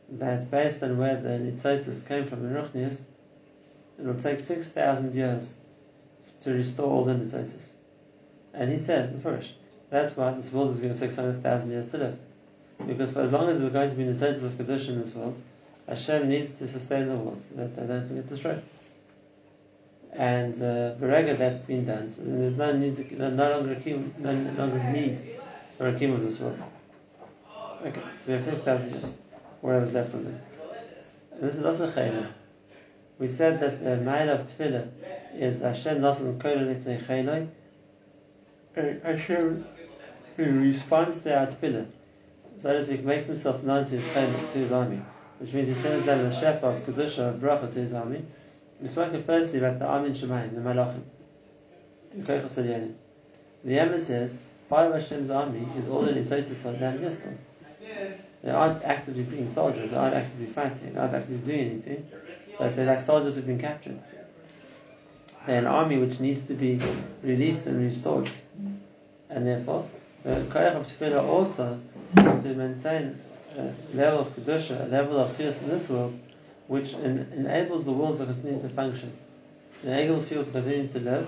that 0.10 0.50
based 0.50 0.82
on 0.84 0.98
where 0.98 1.18
the 1.18 1.30
Nitzitzis 1.30 2.08
came 2.08 2.26
from 2.26 2.46
in 2.46 2.54
Ruchnius, 2.54 3.02
it 4.00 4.06
will 4.06 4.14
take 4.14 4.40
6,000 4.40 5.14
years 5.14 5.54
to 6.42 6.54
restore 6.54 6.90
all 6.90 7.04
the 7.04 7.14
Nitzitzis. 7.14 7.70
And 8.54 8.72
he 8.72 8.80
says, 8.80 9.12
first, 9.22 9.54
that's 9.90 10.16
why 10.16 10.32
this 10.32 10.52
world 10.54 10.72
is 10.72 10.80
given 10.80 10.96
600,000 10.96 11.72
years 11.72 11.92
to 11.92 11.98
live. 11.98 12.20
Because 12.86 13.12
for 13.12 13.22
as 13.22 13.34
long 13.34 13.50
as 13.50 13.60
there's 13.60 13.74
going 13.74 13.90
to 13.90 13.96
be 13.96 14.04
Nitzitzis 14.06 14.44
of 14.44 14.52
Kedusha 14.54 14.90
in 14.90 15.02
this 15.02 15.14
world, 15.14 15.40
Hashem 15.90 16.30
needs 16.30 16.58
to 16.60 16.68
sustain 16.68 17.10
the 17.10 17.16
world 17.16 17.42
so 17.42 17.56
that 17.56 17.76
they 17.76 17.86
don't 17.86 18.16
get 18.16 18.28
destroyed 18.28 18.64
and 20.18 20.56
uh, 20.56 20.96
that's 21.36 21.60
been 21.62 21.86
done. 21.86 22.12
So 22.12 22.24
there's 22.26 22.58
no 22.58 22.76
need, 22.76 22.96
to, 22.96 23.30
no, 23.30 23.30
longer 23.30 23.80
no 24.18 24.54
longer 24.58 24.84
need 24.92 25.18
the 25.78 25.84
Rakim 25.84 26.16
of 26.16 26.24
this 26.24 26.40
world. 26.40 26.62
Okay, 27.86 28.02
so 28.18 28.24
we 28.28 28.34
have 28.34 28.44
6,000 28.44 28.92
years, 28.92 29.18
whatever's 29.62 29.94
left 29.94 30.16
of 30.16 30.24
them. 30.26 30.42
And 31.34 31.44
this 31.44 31.56
is 31.58 31.66
also 31.66 31.92
Chayla. 31.92 32.32
We 33.20 33.28
said 33.28 33.60
that 33.60 33.84
the 33.84 33.98
Mail 33.98 34.30
of 34.32 34.48
Tefillah 34.48 34.90
is 35.36 35.62
Hashem 35.62 36.02
Nasan 36.02 36.40
Kola 36.40 36.62
Lifnei 36.62 37.00
Chayloi. 37.04 37.48
Hashem 39.04 39.66
responds 40.38 41.20
to 41.22 41.40
our 41.40 41.48
Tefillah. 41.48 41.86
So 42.58 42.82
speak, 42.82 43.04
makes 43.04 43.28
himself 43.28 43.62
known 43.62 43.86
to 43.86 43.96
his 43.96 44.08
to 44.10 44.58
his 44.58 44.72
army. 44.72 45.02
Which 45.38 45.54
means 45.54 45.68
he 45.68 45.76
sends 45.76 46.08
down 46.08 46.24
the 46.24 46.30
Shefa 46.30 46.64
of 46.64 46.82
Kedusha, 46.84 47.30
of 47.30 47.36
Bracha 47.36 47.72
to 47.72 47.80
his 47.80 47.94
army. 47.94 48.26
We 48.82 48.88
spoke 48.88 49.14
firstly 49.26 49.60
about 49.60 49.80
the 49.80 49.86
Armin 49.86 50.14
Shemayim, 50.14 50.54
the 50.54 50.62
Malachim. 50.62 51.04
The 53.64 53.74
Yama 53.74 54.00
says, 54.00 54.40
part 54.70 54.88
of 54.88 54.94
Hashem's 54.94 55.32
army 55.32 55.68
is 55.78 55.90
all 55.90 56.08
in 56.08 56.24
Yitzhak 56.24 56.80
down 56.80 57.00
Yisrael. 57.00 57.38
They 58.44 58.52
aren't 58.52 58.84
actively 58.84 59.24
being 59.24 59.48
soldiers, 59.48 59.92
they 59.92 59.98
aren't 59.98 60.16
actively 60.16 60.46
fighting, 60.46 60.94
they 60.94 61.00
aren't 61.00 61.16
actively 61.16 61.38
doing 61.38 61.72
anything, 61.72 62.08
but 62.60 62.76
they're 62.76 62.86
like 62.86 63.02
soldiers 63.02 63.36
who've 63.36 63.48
been 63.48 63.60
captured. 63.60 64.00
They're 65.48 65.60
an 65.60 65.66
army 65.66 65.98
which 65.98 66.20
needs 66.20 66.44
to 66.48 66.54
be 66.54 66.80
released 67.24 67.66
and 67.66 67.84
restored. 67.84 68.30
And 69.30 69.46
therefore, 69.48 69.88
the 70.24 70.46
Koyach 70.50 70.76
of 70.76 70.88
Tefillah 70.88 71.24
also 71.24 71.80
is 72.18 72.44
to 72.44 72.54
maintain 72.54 73.20
a 73.58 73.74
level 73.94 74.20
of 74.20 74.36
Kedusha, 74.36 74.86
a 74.86 74.88
level 74.88 75.18
of 75.18 75.36
Chiyas 75.38 75.62
in 75.64 75.70
this 75.70 75.90
world, 75.90 76.18
which 76.68 76.94
en- 76.96 77.32
enables 77.36 77.86
the 77.86 77.92
world 77.92 78.18
to 78.18 78.26
continue 78.26 78.62
to 78.62 78.70
function, 78.70 79.12
enables 79.84 80.26
people 80.26 80.44
to 80.44 80.52
continue 80.52 80.88
to 80.88 81.00
live, 81.00 81.28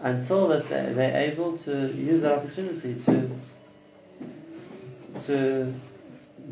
until 0.00 0.48
that 0.48 0.68
they, 0.68 0.92
they're 0.92 1.30
able 1.30 1.56
to 1.58 1.88
use 1.92 2.22
that 2.22 2.38
opportunity 2.38 2.94
to 2.94 3.30
to 5.24 5.74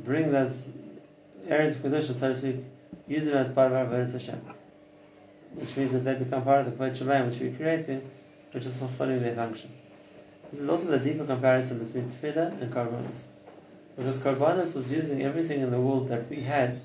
bring 0.04 0.32
those 0.32 0.70
areas 1.48 1.76
of 1.76 1.82
Kedusha, 1.82 2.18
so 2.18 2.32
to 2.32 2.34
speak, 2.34 2.56
use 3.06 3.26
them 3.26 3.36
as 3.36 3.54
part 3.54 3.72
of 3.72 3.92
our 3.92 4.04
Hashem. 4.04 4.40
Which 5.54 5.76
means 5.76 5.92
that 5.92 6.00
they 6.00 6.14
become 6.14 6.42
part 6.42 6.66
of 6.66 6.78
the 6.78 6.84
Kvod 6.84 7.30
which 7.30 7.38
we're 7.38 7.56
creating, 7.56 8.10
which 8.52 8.66
is 8.66 8.76
fulfilling 8.76 9.22
their 9.22 9.34
function. 9.36 9.70
This 10.50 10.60
is 10.60 10.68
also 10.68 10.86
the 10.86 10.98
deeper 10.98 11.24
comparison 11.24 11.84
between 11.84 12.10
Tefillah 12.10 12.60
and 12.60 12.72
Karbonis. 12.72 13.22
Because 13.96 14.18
Karbonis 14.18 14.74
was 14.74 14.90
using 14.90 15.22
everything 15.22 15.60
in 15.60 15.70
the 15.70 15.80
world 15.80 16.08
that 16.08 16.28
we 16.28 16.40
had 16.40 16.80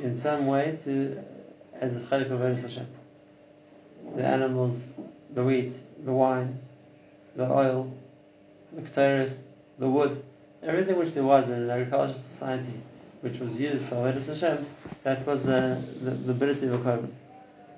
in 0.00 0.14
some 0.14 0.46
way 0.46 0.78
to 0.84 1.22
as 1.80 1.96
a 1.96 2.00
Chalik 2.00 2.30
of 2.30 2.40
Avodah 2.40 2.60
Hashem. 2.60 2.86
The 4.16 4.24
animals, 4.24 4.90
the 5.32 5.44
wheat, 5.44 5.74
the 6.04 6.12
wine, 6.12 6.58
the 7.36 7.50
oil, 7.50 7.92
the 8.72 8.82
ketores, 8.82 9.38
the 9.78 9.88
wood, 9.88 10.22
everything 10.62 10.98
which 10.98 11.12
there 11.12 11.24
was 11.24 11.50
in 11.50 11.62
an 11.62 11.70
agricultural 11.70 12.14
society 12.14 12.80
which 13.20 13.38
was 13.38 13.58
used 13.60 13.84
for 13.86 13.96
Avodah 13.96 14.26
Hashem, 14.26 14.66
that 15.02 15.26
was 15.26 15.48
uh, 15.48 15.80
the, 16.02 16.10
the 16.10 16.30
ability 16.32 16.66
of 16.66 16.74
a 16.74 16.78
carbon. 16.78 17.14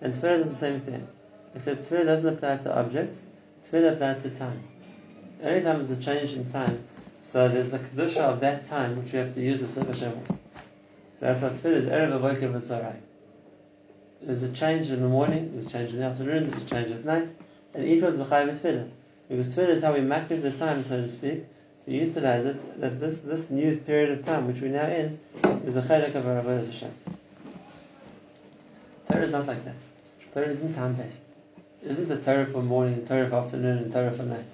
And 0.00 0.14
Tefillah 0.14 0.40
does 0.40 0.50
the 0.50 0.54
same 0.54 0.80
thing. 0.80 1.06
Except 1.54 1.82
Tefillah 1.82 2.04
doesn't 2.04 2.34
apply 2.34 2.58
to 2.58 2.78
objects, 2.78 3.26
Tefillah 3.64 3.94
applies 3.94 4.22
to 4.22 4.30
time. 4.30 4.62
Every 5.42 5.62
time 5.62 5.78
there's 5.78 5.90
a 5.90 6.02
change 6.02 6.34
in 6.34 6.46
time, 6.46 6.84
so 7.22 7.48
there's 7.48 7.70
the 7.70 7.78
Kedusha 7.78 8.20
of 8.20 8.40
that 8.40 8.64
time 8.64 9.02
which 9.02 9.12
we 9.12 9.18
have 9.18 9.34
to 9.34 9.40
use 9.40 9.60
to 9.60 9.68
serve 9.68 9.88
Hashem 9.88 10.10
with. 10.10 10.39
So 11.20 11.26
that's 11.26 11.42
what 11.42 11.52
Tefillah 11.52 11.76
is 11.76 11.86
Erev 11.86 12.18
V'Tzarai. 12.18 12.96
There's 14.22 14.42
a 14.42 14.52
change 14.52 14.90
in 14.90 15.02
the 15.02 15.08
morning, 15.08 15.52
there's 15.52 15.66
a 15.66 15.68
change 15.68 15.90
in 15.90 15.98
the 15.98 16.06
afternoon, 16.06 16.50
there's 16.50 16.62
a 16.62 16.66
change 16.66 16.90
at 16.92 17.04
night, 17.04 17.28
and 17.74 17.84
each 17.84 18.02
one's 18.02 18.16
B'chai 18.16 18.58
Tefillah. 18.58 18.88
Because 19.28 19.54
Tefillah 19.54 19.68
is 19.68 19.82
how 19.82 19.92
we 19.92 20.00
makriv 20.00 20.40
the 20.40 20.50
time, 20.50 20.82
so 20.82 21.02
to 21.02 21.08
speak, 21.10 21.44
to 21.84 21.92
utilize 21.92 22.46
it, 22.46 22.80
that 22.80 22.98
this, 22.98 23.20
this 23.20 23.50
new 23.50 23.76
period 23.76 24.18
of 24.18 24.24
time 24.24 24.46
which 24.46 24.62
we're 24.62 24.72
now 24.72 24.86
in 24.86 25.20
is 25.66 25.76
a 25.76 25.82
chaylik 25.82 26.14
of 26.14 26.26
our 26.26 26.42
Avodah 26.42 26.66
Hashem. 26.66 26.90
Torah 29.10 29.22
is 29.22 29.32
not 29.32 29.46
like 29.46 29.62
that. 29.66 29.76
Torah 30.32 30.48
isn't 30.48 30.74
time 30.74 30.94
based. 30.94 31.26
It 31.82 31.90
isn't 31.90 32.08
the 32.08 32.18
Torah 32.18 32.46
for 32.46 32.62
morning, 32.62 32.94
and 32.94 33.06
Torah 33.06 33.28
for 33.28 33.36
afternoon, 33.36 33.78
and 33.78 33.92
Torah 33.92 34.10
for 34.10 34.22
night. 34.22 34.46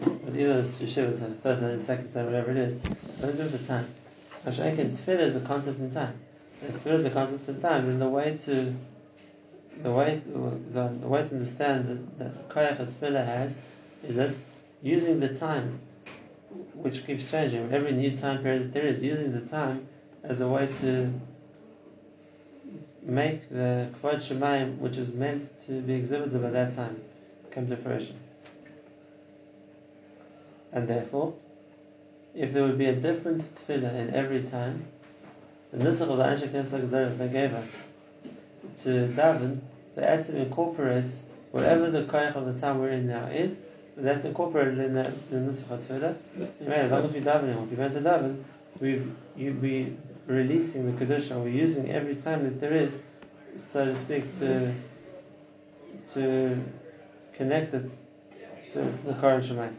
But 0.00 0.34
even 0.34 0.56
the 0.56 0.62
yeshivas 0.62 1.20
have 1.20 1.38
first 1.40 1.62
and 1.62 1.80
second 1.80 2.12
time, 2.12 2.26
whatever 2.26 2.50
it 2.50 2.56
is, 2.56 2.82
those 3.20 3.38
are 3.38 3.56
the 3.56 3.64
time. 3.64 3.86
Hashem 4.44 4.76
Tefillah 4.76 5.20
is 5.20 5.36
a 5.36 5.40
concept 5.40 5.78
in 5.78 5.90
time. 5.90 6.18
If 6.62 6.82
Tefillah 6.82 6.94
is 6.94 7.04
a 7.04 7.10
concept 7.10 7.48
in 7.48 7.60
time, 7.60 7.86
then 7.86 7.98
the 7.98 8.08
way 8.08 8.36
to 8.44 8.74
the 9.82 9.90
way 9.90 10.20
the, 10.26 10.88
the 11.00 11.08
way 11.08 11.22
to 11.28 11.34
understand 11.34 12.10
that, 12.18 12.48
koyach 12.48 12.78
that 12.78 12.88
Tefillah 12.88 13.24
has 13.24 13.60
is 14.02 14.16
that 14.16 14.34
using 14.82 15.20
the 15.20 15.34
time 15.34 15.80
which 16.74 17.06
keeps 17.06 17.30
changing. 17.30 17.72
Every 17.72 17.92
new 17.92 18.16
time 18.16 18.42
period 18.42 18.64
that 18.64 18.72
there 18.72 18.86
is, 18.86 19.02
using 19.02 19.32
the 19.32 19.46
time 19.46 19.86
as 20.24 20.40
a 20.40 20.48
way 20.48 20.68
to 20.80 21.12
make 23.02 23.48
the 23.48 23.88
Kvod 24.02 24.16
Shemayim, 24.16 24.78
which 24.78 24.96
is 24.96 25.14
meant 25.14 25.48
to 25.66 25.80
be 25.80 25.94
exhibited 25.94 26.40
by 26.42 26.50
that 26.50 26.74
time, 26.74 27.00
come 27.50 27.68
to 27.68 27.76
fruition. 27.76 28.18
And 30.72 30.88
therefore, 30.88 31.34
if 32.34 32.52
there 32.52 32.62
would 32.62 32.78
be 32.78 32.86
a 32.86 32.94
different 32.94 33.42
tefillah 33.54 33.94
in 33.94 34.14
every 34.14 34.42
time, 34.42 34.84
the 35.72 35.84
nusach 35.84 36.10
of 36.10 36.18
the 36.18 36.24
Anshe 36.24 36.48
Knesset 36.48 37.18
they 37.18 37.28
gave 37.28 37.54
us 37.54 37.86
to 38.82 39.08
daven, 39.08 39.60
the 39.94 40.02
Etzim 40.02 40.34
incorporates 40.34 41.22
whatever 41.50 41.90
the 41.90 42.02
koyach 42.04 42.34
of 42.34 42.52
the 42.52 42.60
time 42.60 42.78
we're 42.78 42.90
in 42.90 43.06
now 43.06 43.26
is, 43.26 43.62
that's 43.96 44.24
incorporated 44.24 44.78
in 44.78 44.94
the, 44.94 45.12
the 45.30 45.36
Nusach 45.36 45.64
HaTfilah. 45.64 46.16
As 46.66 46.92
long 46.92 47.04
as 47.04 47.12
we 47.12 47.20
daven, 47.20 47.62
if 47.62 47.70
we 47.70 47.76
going 47.76 47.92
to 47.92 48.00
daven, 48.00 48.42
we 48.80 49.02
be 49.50 49.96
releasing 50.26 50.96
the 50.96 51.04
Kedusha, 51.04 51.36
we're 51.36 51.48
using 51.48 51.90
every 51.90 52.16
time 52.16 52.44
that 52.44 52.60
there 52.60 52.72
is, 52.72 53.00
so 53.68 53.84
to 53.84 53.96
speak, 53.96 54.24
to 54.38 54.72
to 56.14 56.62
connect 57.34 57.74
it 57.74 57.90
to, 58.72 58.82
the 59.04 59.14
current 59.14 59.44
Shemai. 59.44 59.70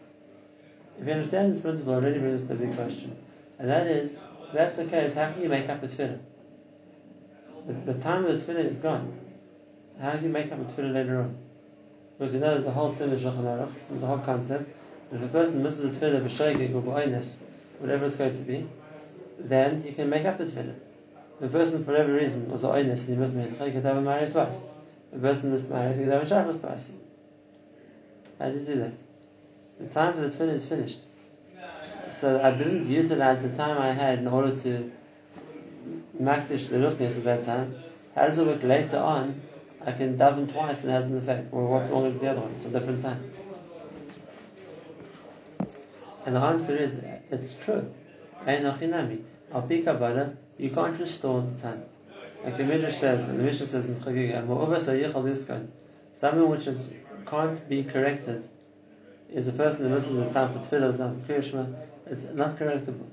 If 1.00 1.08
you 1.08 1.14
understand 1.14 1.52
this 1.52 1.62
principle, 1.62 1.94
it 1.94 1.98
already 1.98 2.20
brings 2.20 2.42
us 2.42 2.48
to 2.48 2.54
a 2.54 2.58
big 2.58 2.76
question. 2.76 3.16
And 3.60 3.70
that 3.70 3.88
is, 3.88 4.14
if 4.14 4.54
that's 4.54 4.78
the 4.78 4.86
case, 4.86 5.16
how 5.16 5.32
can 5.32 5.42
you 5.42 5.50
make 5.50 5.70
up 5.70 5.82
a 5.84 5.88
tefillah? 5.88 6.20
The, 7.68 7.94
the 7.94 8.00
time 8.00 8.26
of 8.26 8.46
the 8.46 8.54
tefillah 8.54 8.66
is 8.66 8.80
gone. 8.80 9.20
How 10.00 10.14
do 10.14 10.26
you 10.26 10.32
make 10.32 10.52
up 10.52 10.60
a 10.60 10.64
tefillah 10.64 10.94
later 10.94 11.22
on? 11.22 11.38
Because 12.18 12.34
you 12.34 12.40
know 12.40 12.52
there's 12.52 12.66
a 12.66 12.72
whole 12.72 12.92
sin 12.92 13.12
of 13.12 13.20
Shulchan 13.20 13.44
Aruch, 13.44 13.72
there's 13.90 14.04
a 14.04 14.08
whole 14.08 14.20
concept. 14.20 14.70
If 15.12 15.22
a 15.22 15.28
person 15.28 15.64
misses 15.64 16.00
the 16.00 16.06
tefillah 16.06 16.24
b'shoigig 16.24 16.74
or 16.74 16.82
b'oines, 16.82 17.38
whatever 17.80 18.06
it's 18.06 18.16
going 18.16 18.34
to 18.34 18.42
be, 18.42 18.68
then 19.40 19.84
you 19.86 19.94
can 19.94 20.10
make 20.10 20.26
up 20.26 20.38
the 20.38 20.46
tefillah. 20.46 20.76
A 21.42 21.48
person, 21.48 21.84
for 21.84 21.92
whatever 21.92 22.14
reason, 22.14 22.50
was 22.50 22.64
a 22.64 22.68
oines 22.68 23.08
and 23.08 23.10
he 23.10 23.16
missed 23.16 23.36
mincha, 23.36 23.66
you 23.66 23.74
could 23.74 23.84
have 23.84 23.98
a 23.98 24.02
maariv 24.02 24.32
twice. 24.32 24.64
A 25.14 25.18
person 25.18 25.52
missed 25.52 25.70
maariv, 25.70 25.98
you 25.98 26.06
could 26.06 26.14
have 26.14 26.24
a 26.24 26.28
shabbos 26.28 26.60
twice. 26.60 26.94
How 28.40 28.50
do 28.50 28.60
you 28.60 28.66
do 28.66 28.76
that? 28.76 28.94
The 29.80 29.88
time 29.88 30.14
for 30.14 30.22
the 30.22 30.30
tefillah 30.30 30.54
is 30.54 30.66
finished. 30.66 31.02
So 32.12 32.42
I 32.42 32.56
didn't 32.56 32.86
use 32.86 33.12
it 33.12 33.16
utilize 33.16 33.42
the 33.42 33.50
time 33.50 33.82
I 33.82 33.94
had 33.94 34.20
in 34.20 34.28
order 34.28 34.56
to 34.56 34.92
makdish 36.22 36.70
the 36.70 36.78
ruchnis 36.78 37.18
at 37.18 37.24
that 37.24 37.44
time. 37.44 37.76
How 38.16 38.26
does 38.26 38.38
it 38.38 38.46
work 38.46 38.64
later 38.64 38.98
on? 38.98 39.42
I 39.86 39.92
can 39.92 40.18
daven 40.18 40.52
twice 40.52 40.84
and 40.84 40.92
it 40.92 40.96
has 40.96 41.08
an 41.08 41.18
effect. 41.18 41.48
Or 41.52 41.68
what's 41.68 41.90
wrong 41.90 42.04
with 42.04 42.22
the 42.22 42.30
other 42.30 42.42
one? 42.42 42.54
It's 42.56 42.66
a 42.66 42.70
different 42.70 43.02
time. 43.02 43.32
And 46.26 46.36
the 46.36 46.40
answer 46.40 46.78
is, 46.78 47.04
it's 47.32 47.56
true. 47.56 47.92
You 48.46 49.24
can't 50.70 51.00
restore 51.00 51.42
the 51.42 51.62
time. 51.62 51.84
Like 52.44 52.58
the 52.58 52.64
Midrash 52.64 52.98
says, 52.98 53.28
the 53.28 53.34
Mishnah 53.34 53.66
says 53.66 53.90
in 53.90 53.96
Chagiga, 53.96 55.68
something 56.14 56.50
which 56.50 56.68
is, 56.68 56.92
can't 57.26 57.70
be 57.70 57.84
corrected 57.84 58.44
is 59.34 59.48
a 59.48 59.54
person 59.54 59.88
who 59.88 59.96
misses 59.96 60.16
the 60.16 60.30
time 60.32 60.54
for 60.54 60.60
tefillah, 60.60 60.98
time 60.98 61.22
for 61.22 61.34
kriyashma, 61.34 61.74
it's 62.06 62.24
not 62.34 62.58
correctable. 62.58 63.08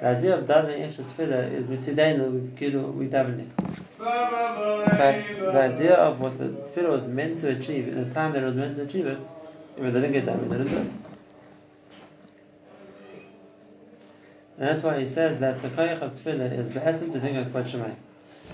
The 0.00 0.06
idea 0.06 0.38
of 0.38 0.46
davening 0.46 0.80
extra 0.80 1.04
tefillah 1.04 1.52
is 1.52 1.66
mitzidenu, 1.66 2.58
we 2.60 2.68
we 2.68 3.08
davening. 3.08 3.50
But 3.98 5.52
the 5.52 5.60
idea 5.60 5.94
of 5.94 6.20
what 6.20 6.38
the 6.38 6.48
tefillah 6.48 6.90
was 6.90 7.04
meant 7.06 7.40
to 7.40 7.50
achieve 7.50 7.88
in 7.88 8.08
the 8.08 8.14
time 8.14 8.32
that 8.32 8.42
it 8.42 8.46
was 8.46 8.56
meant 8.56 8.76
to 8.76 8.82
achieve 8.82 9.06
it, 9.06 9.18
if 9.76 9.82
they 9.82 10.00
didn't 10.00 10.12
get 10.12 10.26
davening, 10.26 10.50
they 10.50 10.58
didn't 10.58 10.70
do 10.70 10.78
it. 10.78 10.92
And 14.58 14.68
that's 14.68 14.84
why 14.84 14.98
he 14.98 15.04
says 15.04 15.40
that 15.40 15.60
the 15.62 15.68
koyach 15.68 16.00
of 16.00 16.12
tefillah 16.12 16.52
is 16.52 16.68
be'esim 16.68 17.12
to 17.12 17.20
think 17.20 17.36
of 17.38 17.52
Kvod. 17.52 17.96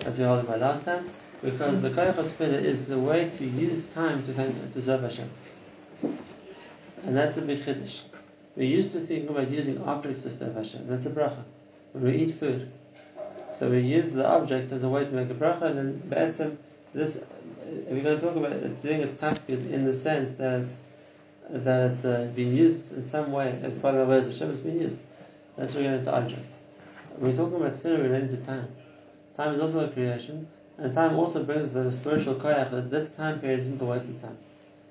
As 0.07 0.19
we 0.19 0.25
heard 0.25 0.47
by 0.47 0.57
last 0.57 0.85
time, 0.85 1.09
because 1.43 1.83
the 1.83 1.91
koyach 1.91 2.17
of 2.17 2.27
tefillah 2.27 2.63
is 2.63 2.87
the 2.87 2.99
way 2.99 3.31
to 3.37 3.45
use 3.45 3.85
time 3.89 4.25
to 4.25 4.33
thank, 4.33 4.73
to 4.73 4.81
serve 4.81 5.03
Hashem. 5.03 5.29
And 7.05 7.17
that's 7.17 7.35
the 7.35 7.43
big 7.43 7.61
chiddush. 7.61 8.01
We 8.57 8.67
used 8.67 8.93
to 8.93 9.01
think 9.01 9.31
about 9.31 9.51
using 9.51 9.83
objects 9.83 10.23
to 10.23 10.31
serve 10.31 10.55
Hashem. 10.55 10.87
That's 10.87 11.07
a 11.07 11.11
bracha. 11.11 11.43
When 11.93 12.05
we 12.05 12.17
eat 12.23 12.35
food. 12.35 12.71
So 13.55 13.71
we 13.71 13.81
use 13.81 14.13
the 14.13 14.27
object 14.27 14.73
as 14.73 14.83
a 14.83 14.89
way 14.89 15.05
to 15.05 15.13
make 15.13 15.31
a 15.31 15.35
bracha, 15.35 15.63
and 15.63 15.79
then 15.79 16.03
be'etzim, 16.09 16.57
this, 16.95 17.25
we're 17.67 18.03
going 18.03 18.19
to 18.19 18.21
talk 18.21 18.37
about 18.37 18.81
doing 18.83 19.01
it 19.01 19.21
tafkid 19.21 19.71
in 19.71 19.85
the 19.85 19.95
sense 19.95 20.35
that 20.35 20.69
that 21.51 21.91
it's 21.91 22.05
uh, 22.05 22.31
been 22.35 22.57
used 22.57 22.93
in 22.93 23.03
some 23.03 23.33
way 23.33 23.59
as 23.63 23.79
part 23.79 23.95
of 23.95 24.09
Avodah 24.09 24.31
Hashem, 24.31 24.51
it's 24.51 24.61
been 24.61 24.81
used. 24.81 24.99
That's 25.57 25.75
related 25.75 26.05
to 26.05 26.15
objects. 26.15 26.61
We're 27.19 27.37
talking 27.37 27.57
about 27.57 27.75
tefillah 27.75 28.03
relating 28.03 28.29
to 28.29 28.37
time. 28.39 28.69
Time 29.37 29.55
is 29.55 29.61
also 29.61 29.87
a 29.87 29.89
creation, 29.89 30.49
and 30.79 30.95
time 30.95 31.17
also 31.17 31.45
brings 31.45 31.71
the 31.71 31.91
spiritual 31.91 32.37
koyach 32.37 32.71
that 32.71 32.91
this 32.91 33.11
time 33.11 33.41
period 33.41 33.61
isn't 33.61 33.83
a 33.83 33.85
waste 33.85 34.09
of 34.09 34.21
time. 34.23 34.39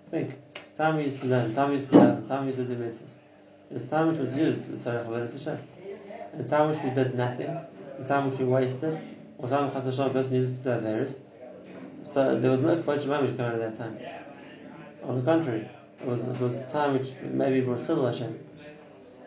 Think. 0.10 0.36
Time 0.78 0.98
we 0.98 1.04
used 1.04 1.20
to 1.22 1.28
learn, 1.28 1.54
time 1.54 1.70
we 1.70 1.76
used 1.76 1.90
to 1.90 1.98
learn, 1.98 2.28
time 2.28 2.46
used 2.46 2.58
to 2.58 2.64
do 2.64 2.76
mitzvahs. 2.76 3.18
It's 3.70 3.86
time 3.86 4.08
which 4.08 4.20
was 4.20 4.34
used 4.36 4.66
to 4.66 4.72
tzarech 4.72 5.06
avodas 5.06 5.34
Hashem. 5.34 5.60
And 6.34 6.50
time 6.50 6.70
which 6.70 6.82
we 6.82 6.90
did 6.92 7.14
nothing, 7.16 7.58
the 8.00 8.08
time 8.08 8.30
which 8.30 8.40
we 8.40 8.46
wasted, 8.46 9.00
or 9.38 9.50
time 9.50 9.66
which 9.66 9.84
Hashem 9.84 10.06
a 10.06 10.10
person 10.10 10.36
used 10.38 10.64
to 10.64 10.64
do 10.64 10.70
others. 10.72 11.22
So 12.04 12.40
there 12.40 12.52
was 12.52 12.62
no 12.62 12.78
kvod 12.78 13.04
shemaim 13.04 13.24
which 13.24 13.38
came 13.38 13.46
out 13.46 13.56
of 13.56 13.60
that 13.60 13.78
time. 13.78 14.00
On 15.04 15.18
the 15.18 15.24
contrary, 15.24 15.70
it 16.00 16.08
was 16.08 16.26
it 16.26 16.40
was 16.40 16.56
a 16.56 16.68
time 16.70 16.98
which 16.98 17.10
maybe 17.22 17.62
brought 17.62 17.80
chilul 17.80 18.08
Hashem. 18.08 18.40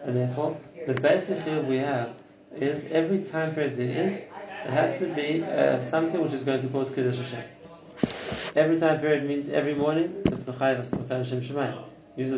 And 0.05 0.17
therefore, 0.17 0.57
the 0.87 0.95
basic 0.95 1.39
chiyuv 1.41 1.67
we 1.67 1.77
have 1.77 2.15
is 2.57 2.85
every 2.91 3.23
time 3.23 3.55
period 3.55 3.77
there 3.77 4.07
is, 4.07 4.21
it 4.65 4.71
has 4.71 4.99
to 4.99 5.13
be 5.15 5.45
uh, 5.45 5.81
something 5.81 6.23
which 6.23 6.33
is 6.33 6.43
going 6.43 6.63
to 6.63 6.69
cause 6.69 6.91
kiddush 6.91 7.19
Hashem. 7.19 7.54
Every 8.55 8.79
time 8.79 9.01
period 9.01 9.25
means 9.25 9.49
every 9.49 9.75
morning, 9.75 10.23
Use 10.27 10.45
the 10.45 10.53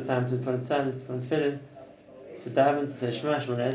time 0.01 0.27
to 0.31 0.37
put 0.39 0.55
on 0.55 0.61
tzamis, 0.61 1.01
to 1.01 1.05
put 1.05 1.11
on 1.11 1.21
tefillin, 1.21 1.59
to 2.43 2.51
daven, 2.51 2.87
to 2.87 2.91
say 2.91 3.13
Shema, 3.13 3.39
Shema 3.41 3.71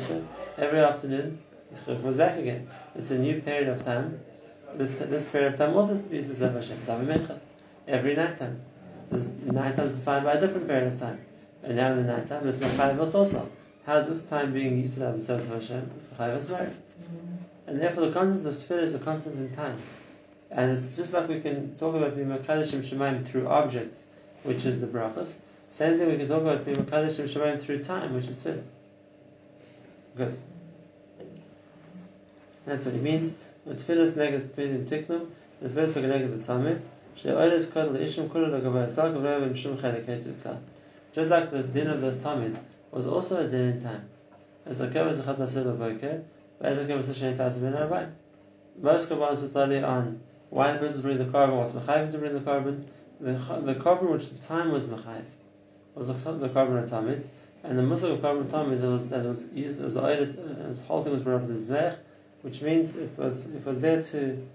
Every 0.58 0.80
afternoon, 0.80 1.40
it 1.72 1.86
comes 1.86 2.18
back 2.18 2.40
again. 2.40 2.68
It's 2.96 3.12
a 3.12 3.20
new 3.20 3.42
period 3.42 3.70
of 3.70 3.86
time. 3.86 4.20
This, 4.74 4.90
this 4.92 5.28
period 5.28 5.54
of 5.54 5.60
time 5.60 5.76
also 5.76 5.96
be 6.10 6.16
used 6.18 6.30
to 6.30 6.36
serve 6.36 6.56
Hashem. 6.56 6.80
Every 7.88 8.16
night 8.16 8.38
time. 8.38 8.60
This 9.12 9.28
night 9.46 9.76
time 9.76 9.88
is 9.88 10.00
defined 10.00 10.26
by 10.26 10.34
a 10.34 10.42
different 10.42 10.68
period 10.68 10.94
of 10.94 11.00
time. 11.00 11.20
And 11.62 11.76
now 11.76 11.92
in 11.92 11.98
the 11.98 12.12
night 12.12 12.26
time, 12.26 12.48
it's 12.48 12.58
Mechayiv 12.58 13.00
also. 13.00 13.48
How 13.86 13.98
is 13.98 14.08
this 14.08 14.24
time 14.24 14.52
being 14.52 14.80
utilized 14.80 15.18
in 15.18 15.24
service 15.24 15.48
of 15.48 15.62
Hashem? 15.62 15.92
It's 15.98 16.08
Mechayiv 16.08 16.40
mm-hmm. 16.40 17.36
And 17.68 17.80
therefore 17.80 18.08
the 18.08 18.14
concept 18.14 18.46
of 18.48 18.56
tefillah 18.56 18.84
is 18.84 18.96
a 18.96 19.00
concept 19.00 19.36
in 19.36 19.54
time. 19.56 19.78
And 20.52 20.72
it's 20.72 20.98
just 20.98 21.14
like 21.14 21.30
we 21.30 21.40
can 21.40 21.76
talk 21.78 21.96
about 21.96 22.16
being 22.16 22.28
Makadashim 22.28 22.80
Shemaim 22.80 23.26
through 23.26 23.48
objects, 23.48 24.04
which 24.44 24.66
is 24.66 24.82
the 24.82 24.88
brachas. 24.88 25.38
Same 25.70 25.98
thing 25.98 26.10
we 26.10 26.18
can 26.18 26.28
talk 26.28 26.42
about 26.42 26.66
being 26.66 26.76
Makadashim 26.76 27.24
Shemaim 27.24 27.62
through 27.62 27.84
time, 27.84 28.14
which 28.14 28.28
is 28.28 28.36
tefillah. 28.36 28.64
Good. 30.18 30.38
That's 32.66 32.86
what 32.86 32.96
it 32.96 33.02
means. 33.02 33.38
The 33.66 33.74
negative 34.18 34.60
in 34.60 34.86
tiknum, 34.88 35.28
the 35.62 35.70
tefillah 35.70 35.88
is 35.88 35.96
negative 35.96 36.46
tamid. 36.46 36.82
Just 41.14 41.30
like 41.30 41.52
the 41.52 41.64
din 41.64 41.88
of 41.88 42.02
the 42.02 42.12
tamid 42.14 42.58
was 42.92 43.06
also 43.08 43.46
a 43.46 43.48
din 43.48 43.70
in 43.70 43.82
time. 43.82 44.10
As 44.66 44.80
a 44.82 44.88
kavaz 44.88 45.20
a 45.20 45.24
chatasir 45.24 45.66
levoker, 45.66 46.24
as 46.62 46.78
a 46.78 46.86
kavaz 46.86 47.10
a 47.10 47.14
shein 47.14 47.38
tazim 47.38 47.64
in 47.64 48.14
Most 48.82 49.10
kabbalas 49.10 49.56
are 49.56 49.86
on 49.86 50.22
why 50.52 50.74
the 50.74 50.80
person 50.80 50.98
is 50.98 51.02
bringing 51.02 51.26
the 51.26 51.32
carbon, 51.32 51.58
what's 51.58 51.72
Mechayiv 51.72 52.12
to 52.12 52.18
bring 52.18 52.34
the 52.34 52.42
carbon. 52.42 52.86
The, 53.22 53.32
the 53.32 53.76
korban 53.76 54.12
which 54.12 54.30
the 54.30 54.38
time 54.40 54.72
was 54.72 54.88
Mechayiv 54.88 55.24
was 55.96 56.08
the, 56.08 56.14
the 56.14 56.50
korban 56.50 56.84
of 56.84 56.90
Tamid, 56.90 57.24
and 57.64 57.80
the 57.80 57.84
Muslim 57.84 58.12
of 58.12 58.20
korban 58.20 58.50
Tamid 58.50 58.82
that 58.82 58.90
was, 58.90 59.08
that 59.08 59.26
was 59.26 59.44
used 59.54 59.82
as 59.82 59.96
oilet, 59.96 60.38
uh, 60.38 60.74
the 60.74 60.82
whole 60.88 61.04
thing 61.04 61.14
was 61.14 61.24
brought 61.24 61.38
up 61.38 61.50
in 61.50 61.56
the 61.56 61.62
Zmech, 61.62 61.96
which 62.42 62.62
means 62.62 62.98
it 62.98 63.18
was, 63.18 63.46
it 63.46 63.66
was 63.66 63.80
there 63.80 64.04
to 64.04 64.46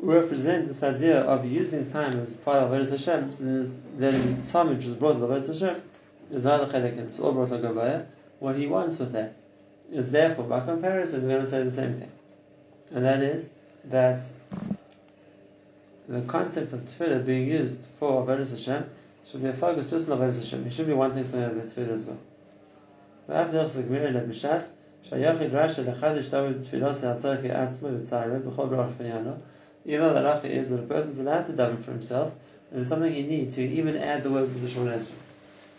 represent 0.00 0.68
this 0.68 0.82
idea 0.82 1.20
of 1.20 1.44
using 1.44 1.90
time 1.92 2.18
as 2.20 2.32
part 2.34 2.62
of 2.62 2.70
Avodah 2.70 2.90
Hashem, 2.90 3.32
so 3.32 3.70
then 3.98 4.42
time 4.42 4.70
which 4.70 4.86
was 4.86 4.94
brought 4.94 5.14
to 5.14 5.18
Avodah 5.18 5.48
Hashem 5.48 5.82
is 6.30 6.44
not 6.44 6.62
a 6.62 6.72
chedek, 6.72 6.96
it's 6.96 7.20
all 7.20 7.32
brought 7.32 7.50
to 7.50 7.58
Gabaya. 7.58 8.06
What 8.38 8.56
he 8.56 8.66
wants 8.66 8.98
with 8.98 9.12
that 9.12 9.36
is 9.92 10.12
therefore, 10.12 10.44
by 10.44 10.60
comparison, 10.60 11.24
we're 11.24 11.34
going 11.34 11.44
to 11.44 11.50
say 11.50 11.62
the 11.62 11.70
same 11.70 11.98
thing 12.00 12.12
and 12.93 13.05
that 13.05 13.21
is 13.21 13.49
that 13.85 14.21
the 16.07 16.21
concept 16.21 16.73
of 16.73 16.81
tefillah 16.81 17.25
being 17.25 17.47
used 17.47 17.81
for 17.99 18.23
Avodah 18.23 18.49
Hashem 18.49 18.89
should 19.25 19.41
be 19.41 19.49
a 19.49 19.53
focus 19.53 19.89
just 19.89 20.09
on 20.09 20.19
Avodah 20.19 20.37
Hashem. 20.37 20.67
It 20.67 20.73
should 20.73 20.87
be 20.87 20.93
one 20.93 21.13
thing 21.13 21.25
something 21.25 21.51
about 21.51 21.67
tefillah 21.67 21.93
as 21.93 22.05
well. 22.05 22.19
ואף 23.29 23.51
the 23.51 23.79
הגמירה 23.79 24.11
לבש"ס, 24.11 24.75
שהיחיד 25.03 25.55
רש"י 25.55 25.83
לחדש 25.83 26.27
תמיד 26.27 26.63
תפילה 26.63 26.93
שעצר 26.93 27.41
כעצמו 27.41 27.89
וצערה 28.01 28.39
בכל 28.39 28.67
ברוך 28.67 28.87
פניינו, 28.97 29.33
even 29.85 30.01
though 30.01 30.13
the 30.13 30.19
halacha 30.19 30.45
is 30.45 30.69
that 30.69 30.79
a 30.79 30.83
person 30.83 31.11
is 31.11 31.19
allowed 31.19 31.45
to 31.45 31.53
daven 31.53 31.81
for 31.81 31.91
himself, 31.91 32.33
and 32.71 32.81
it's 32.81 32.89
something 32.89 33.13
he 33.13 33.23
needs 33.23 33.55
to 33.55 33.61
even 33.61 33.97
add 33.97 34.23
the 34.23 34.29
words 34.29 34.53
of 34.53 34.61
the 34.61 34.67
Shemona 34.67 34.97
Esrei. 34.97 35.13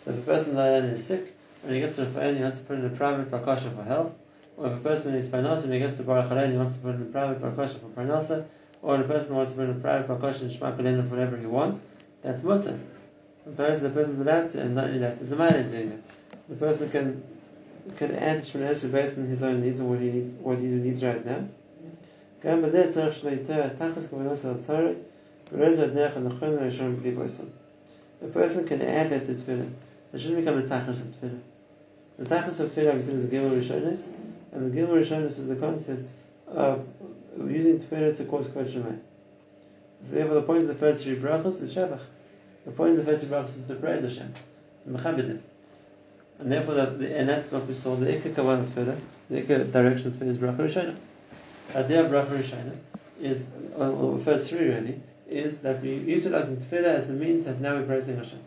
So 0.03 0.11
if 0.11 0.23
a 0.23 0.25
person 0.25 0.57
is 0.57 1.05
sick, 1.05 1.33
when 1.63 1.73
he 1.75 1.79
gets 1.81 1.95
to 1.95 2.05
the 2.05 2.33
he 2.33 2.41
has 2.41 2.59
to 2.59 2.65
put 2.65 2.77
in 2.77 2.85
a 2.85 2.89
private 2.89 3.29
bakasha 3.31 3.75
for 3.75 3.83
health, 3.83 4.13
or 4.57 4.67
if 4.67 4.73
a 4.73 4.77
person 4.77 5.13
needs 5.13 5.27
parnasa 5.27 5.65
and 5.65 5.73
he 5.73 5.79
gets 5.79 5.97
to 5.97 6.03
Baruch 6.03 6.29
Halein, 6.29 6.51
he 6.51 6.57
wants 6.57 6.75
to 6.75 6.79
put 6.79 6.95
in 6.95 7.01
a 7.01 7.05
private 7.05 7.41
parkasha 7.41 7.79
for 7.79 7.87
parnasa, 7.87 8.45
or 8.81 8.95
if 8.95 9.05
a 9.05 9.07
person 9.07 9.35
wants 9.35 9.51
to 9.51 9.57
put 9.57 9.69
in 9.69 9.71
a 9.71 9.79
private 9.79 10.07
parkasha 10.07 10.41
and 10.41 10.51
shmak 10.51 10.77
for 10.77 11.15
whatever 11.15 11.37
he 11.37 11.45
wants, 11.45 11.81
that's 12.21 12.43
mutter. 12.43 12.79
Sometimes 13.43 13.81
the 13.81 13.89
person 13.89 14.13
is 14.13 14.19
allowed 14.19 14.49
to, 14.49 14.61
and 14.61 14.75
not 14.75 14.85
only 14.85 14.99
that, 14.99 15.19
there's 15.19 15.31
a 15.31 15.35
man 15.35 15.55
in 15.55 15.71
doing 15.71 15.91
it. 15.91 16.03
The 16.49 16.55
person 16.55 16.89
can 16.89 17.23
can 17.97 18.15
add 18.15 18.41
Shemon 18.43 18.91
based 18.91 19.17
on 19.19 19.27
his 19.27 19.43
own 19.43 19.61
needs 19.61 19.79
and 19.79 19.89
what 19.89 19.99
he 19.99 20.11
needs, 20.11 20.33
what 20.33 20.57
he 20.57 20.65
needs 20.65 21.03
right 21.03 21.25
now. 21.25 21.47
גם 22.43 22.61
בזה 22.61 22.87
צריך 22.91 23.15
שליטה 23.15 23.69
תחת 23.77 24.09
כוונת 24.09 24.45
הצורך 24.45 24.97
ולאיזה 25.51 25.85
הדרך 25.85 26.17
הנכון 26.17 26.57
הראשון 26.57 26.95
בלי 26.95 27.11
בויסון. 27.11 27.45
A 28.23 28.27
person 28.27 28.65
can 28.65 28.81
add 28.81 29.09
that 29.09 29.25
to 29.25 29.33
tefillah. 29.33 29.69
It 30.13 30.21
shouldn't 30.21 30.39
become 30.39 30.61
the 30.61 30.67
tachlis 30.67 31.01
of 31.01 31.07
tefillah. 31.15 31.39
The 32.17 32.25
tachlis 32.25 32.59
of 32.59 32.71
tefillah, 32.71 32.95
we 32.95 33.01
said, 33.01 33.15
is 33.15 33.25
a 33.25 33.27
gimel 33.27 33.61
rishonis, 33.61 34.07
and 34.52 34.70
the 34.70 34.74
Gilmer 34.74 35.02
Rishonis 35.02 35.38
is 35.38 35.46
the 35.46 35.56
concept 35.56 36.10
of 36.48 36.86
using 37.38 37.78
tefillah 37.78 38.16
to 38.16 38.24
cause 38.24 38.48
kvod 38.48 38.68
shemay. 38.68 38.98
So 40.04 40.14
therefore, 40.14 40.34
the 40.34 40.42
point 40.42 40.62
of 40.62 40.68
the 40.68 40.74
first 40.74 41.04
three 41.04 41.16
brachos 41.16 41.62
is 41.62 41.74
shabach. 41.74 42.00
The 42.64 42.72
point 42.72 42.98
of 42.98 43.04
the 43.04 43.10
first 43.10 43.24
three 43.24 43.36
brachos 43.36 43.58
is 43.58 43.64
to 43.64 43.74
praise 43.74 44.02
Hashem, 44.02 44.32
mechabedim. 44.88 45.40
And 46.38 46.50
therefore, 46.50 46.74
the, 46.74 46.86
the, 46.86 47.16
and 47.16 47.28
that's 47.28 47.52
what 47.52 47.66
we 47.66 47.74
saw. 47.74 47.94
The 47.96 48.06
ikka 48.06 48.34
kavan 48.34 48.60
of 48.60 48.70
tefillah, 48.70 48.98
the 49.28 49.42
ikka 49.42 49.72
direction 49.72 50.08
of 50.08 50.14
tefillah 50.14 50.28
is 50.28 50.38
bracha 50.38 50.56
rishona. 50.56 50.96
Idea 51.74 52.04
of 52.04 52.10
bracha 52.10 52.76
is, 53.20 53.46
uh, 53.78 53.90
or 53.90 54.18
the 54.18 54.24
first 54.24 54.50
three 54.50 54.68
really, 54.68 55.00
is 55.28 55.60
that 55.60 55.80
we 55.82 55.94
utilizing 55.94 56.56
tefillah 56.56 56.84
as 56.84 57.10
a 57.10 57.12
means 57.12 57.44
that 57.44 57.60
now 57.60 57.76
we're 57.76 57.86
praising 57.86 58.16
Hashem. 58.16 58.40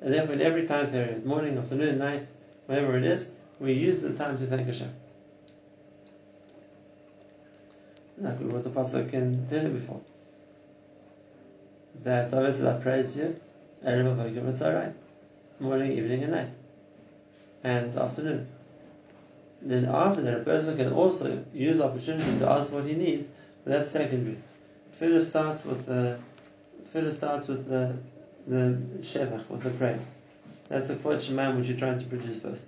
And 0.00 0.14
therefore, 0.14 0.34
in 0.34 0.42
every 0.42 0.66
time 0.66 0.90
period, 0.90 1.26
morning, 1.26 1.58
afternoon, 1.58 1.98
night, 1.98 2.26
whatever 2.66 2.96
it 2.96 3.04
is, 3.04 3.32
we 3.58 3.72
use 3.72 4.00
the 4.00 4.12
time 4.12 4.38
to 4.38 4.46
thank 4.46 4.68
Hashem. 4.68 4.94
We 8.20 8.46
wrote 8.46 8.64
the 8.64 8.70
pasuk 8.70 9.12
in 9.12 9.46
Tehillim 9.46 9.74
before. 9.74 10.00
That 12.02 12.32
obviously 12.32 12.68
I 12.68 12.74
praise 12.74 13.16
you, 13.16 13.38
Erev 13.84 14.16
Avokim 14.16 14.94
morning, 15.60 15.92
evening, 15.92 16.22
and 16.22 16.32
night, 16.32 16.50
and 17.64 17.96
afternoon. 17.96 18.46
Then 19.60 19.86
after 19.86 20.22
that, 20.22 20.40
a 20.40 20.44
person 20.44 20.76
can 20.76 20.92
also 20.92 21.44
use 21.52 21.78
the 21.78 21.84
opportunity 21.84 22.38
to 22.38 22.48
ask 22.48 22.72
what 22.72 22.84
he 22.84 22.94
needs, 22.94 23.30
but 23.64 23.72
that's 23.72 23.90
secondary. 23.90 24.38
Tefillah 24.98 25.24
starts 25.24 25.64
with 25.64 25.86
the 25.86 26.18
Tefillah 26.86 27.12
starts 27.12 27.48
with 27.48 27.68
the 27.68 27.96
the 28.46 28.78
shevach, 29.00 29.48
with 29.48 29.62
the 29.62 29.70
praise. 29.70 30.10
That's 30.68 30.88
the 30.88 30.94
kvod 30.94 31.18
shemaim 31.18 31.58
which 31.58 31.68
you're 31.68 31.78
trying 31.78 31.98
to 31.98 32.06
produce 32.06 32.40
first. 32.40 32.66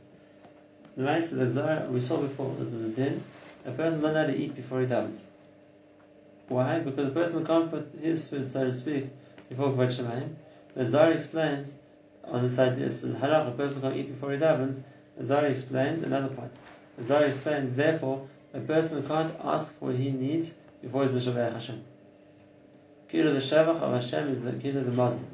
The 0.97 1.03
the 1.03 1.53
Zohar 1.53 1.87
we 1.87 2.01
saw 2.01 2.19
before 2.19 2.55
there's 2.59 2.83
a 2.83 2.89
din. 2.89 3.23
A 3.67 3.71
person 3.71 4.03
learn 4.03 4.17
how 4.17 4.27
to 4.33 4.37
eat 4.37 4.55
before 4.57 4.81
he 4.81 4.87
davens. 4.87 5.23
Why? 6.51 6.81
Because 6.81 7.07
the 7.07 7.15
person 7.15 7.47
can't 7.47 7.71
put 7.71 7.95
his 8.03 8.27
food, 8.27 8.51
so 8.51 8.65
to 8.65 8.73
speak, 8.73 9.07
before 9.49 9.69
Kvod 9.69 9.87
Shemayim. 9.87 10.35
The 10.75 10.85
Zohar 10.85 11.13
explains 11.13 11.79
on 12.25 12.43
this 12.43 12.59
idea, 12.59 12.87
it's 12.87 13.05
halach, 13.05 13.47
a 13.47 13.53
person 13.53 13.81
can't 13.81 13.97
eat 13.97 14.09
before 14.09 14.33
he 14.33 14.39
davens. 14.39 14.83
The 15.17 15.27
Zohar 15.27 15.47
explains 15.47 16.03
another 16.03 16.35
point. 16.35 16.51
The 16.99 17.05
Zohar 17.05 17.25
explains, 17.27 17.77
therefore, 17.77 18.27
a 18.53 18.59
person 18.59 19.07
can't 19.07 19.33
ask 19.45 19.81
what 19.81 19.95
he 19.95 20.11
needs 20.11 20.55
before 20.83 21.07
he's 21.07 21.13
Mishaveh 21.13 21.53
Hashem. 21.53 21.85
Kira 23.13 23.33
the 23.33 23.39
Shavach 23.39 23.81
of 23.81 24.03
Hashem 24.03 24.29
is 24.31 24.43
the 24.43 24.51
Kira 24.51 24.85
the 24.85 24.91
Muslim. 24.91 25.29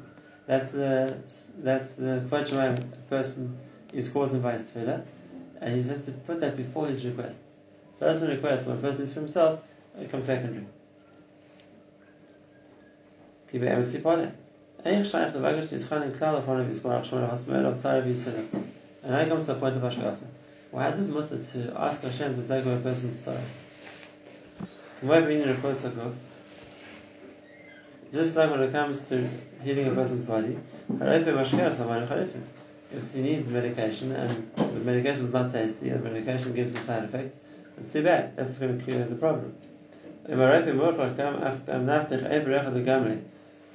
That's 0.45 0.69
the 0.69 1.17
that's 1.57 1.95
the 1.95 2.23
Kvod 2.29 2.53
a 2.53 2.81
person 3.09 3.57
is 3.91 4.09
causing 4.09 4.41
by 4.41 4.53
his 4.53 4.69
tefillah, 4.69 5.03
and 5.61 5.75
he 5.75 5.89
has 5.89 6.05
to 6.05 6.11
put 6.11 6.41
that 6.41 6.55
before 6.55 6.85
his 6.85 7.03
requests. 7.03 7.57
Person 7.99 8.29
requests, 8.29 8.67
when 8.67 8.77
a 8.77 8.81
person 8.81 9.05
is 9.05 9.13
for 9.15 9.21
himself, 9.21 9.61
it 9.99 10.11
comes 10.11 10.25
secondary 10.25 10.67
ki 13.51 13.59
be 13.59 13.67
emsi 13.67 14.01
And 19.03 19.15
I 19.15 19.27
comes 19.27 19.45
to 19.45 19.53
the 19.53 19.59
point 19.59 19.75
of 19.75 19.81
hashkafa. 19.81 20.17
Why 20.71 20.89
is 20.89 20.99
it 20.99 21.09
mutter 21.09 21.41
to 21.41 21.75
uh, 21.75 21.85
ask 21.87 22.03
Hashem 22.03 22.35
to 22.35 22.47
take 22.47 22.65
away 22.65 22.75
a 22.75 22.79
person's 22.79 23.25
tzars? 23.25 23.55
In 25.01 25.07
my 25.07 25.19
in 25.19 25.49
a 25.49 25.55
course, 25.55 25.85
ago. 25.85 26.13
Just 28.11 28.35
like 28.35 28.51
when 28.51 28.61
it 28.61 28.71
comes 28.71 29.07
to 29.09 29.27
healing 29.63 29.87
a 29.87 29.91
person's 29.91 30.25
body, 30.25 30.57
if 32.89 33.13
he 33.13 33.21
needs 33.21 33.47
medication 33.49 34.11
and 34.13 34.51
the 34.55 34.79
medication 34.79 35.25
is 35.25 35.33
not 35.33 35.51
tasty 35.51 35.89
and 35.89 36.03
the 36.03 36.09
medication 36.09 36.53
gives 36.53 36.73
him 36.73 36.81
side 36.83 37.03
effects, 37.03 37.39
it's 37.77 37.91
too 37.93 38.03
bad. 38.03 38.35
That's 38.35 38.57
going 38.57 38.79
to 38.79 38.85
cure 38.85 39.05
the 39.05 39.15
problem 39.15 39.55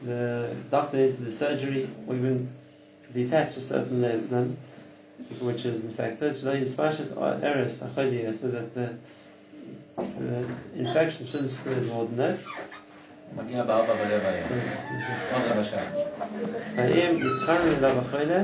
The 0.04 0.54
doctor 0.70 0.98
needs 0.98 1.16
to 1.18 1.24
do 1.24 1.32
surgery 1.32 1.90
or 2.08 2.16
even 2.16 2.50
detach 3.14 3.56
a 3.58 3.62
certain 3.62 4.02
limb, 4.02 4.58
which 5.40 5.66
is 5.66 5.86
infected, 5.86 6.36
so 6.36 6.52
that 6.52 6.60
the, 8.76 8.94
the 9.98 10.46
infection 10.76 11.26
shouldn't 11.26 11.50
spread 11.50 11.86
more 11.88 12.06
than 12.06 12.18
that. 12.18 12.38
מגיע 13.36 13.64
בארבע 13.64 13.94
ורבע 13.94 14.30
היום. 14.30 14.48
עוד 15.34 15.42
רבע 15.52 15.64
שעה. 15.64 15.86
האם 16.76 17.18
יסחרנו 17.18 17.72
אליו 17.78 18.00
החולה, 18.00 18.44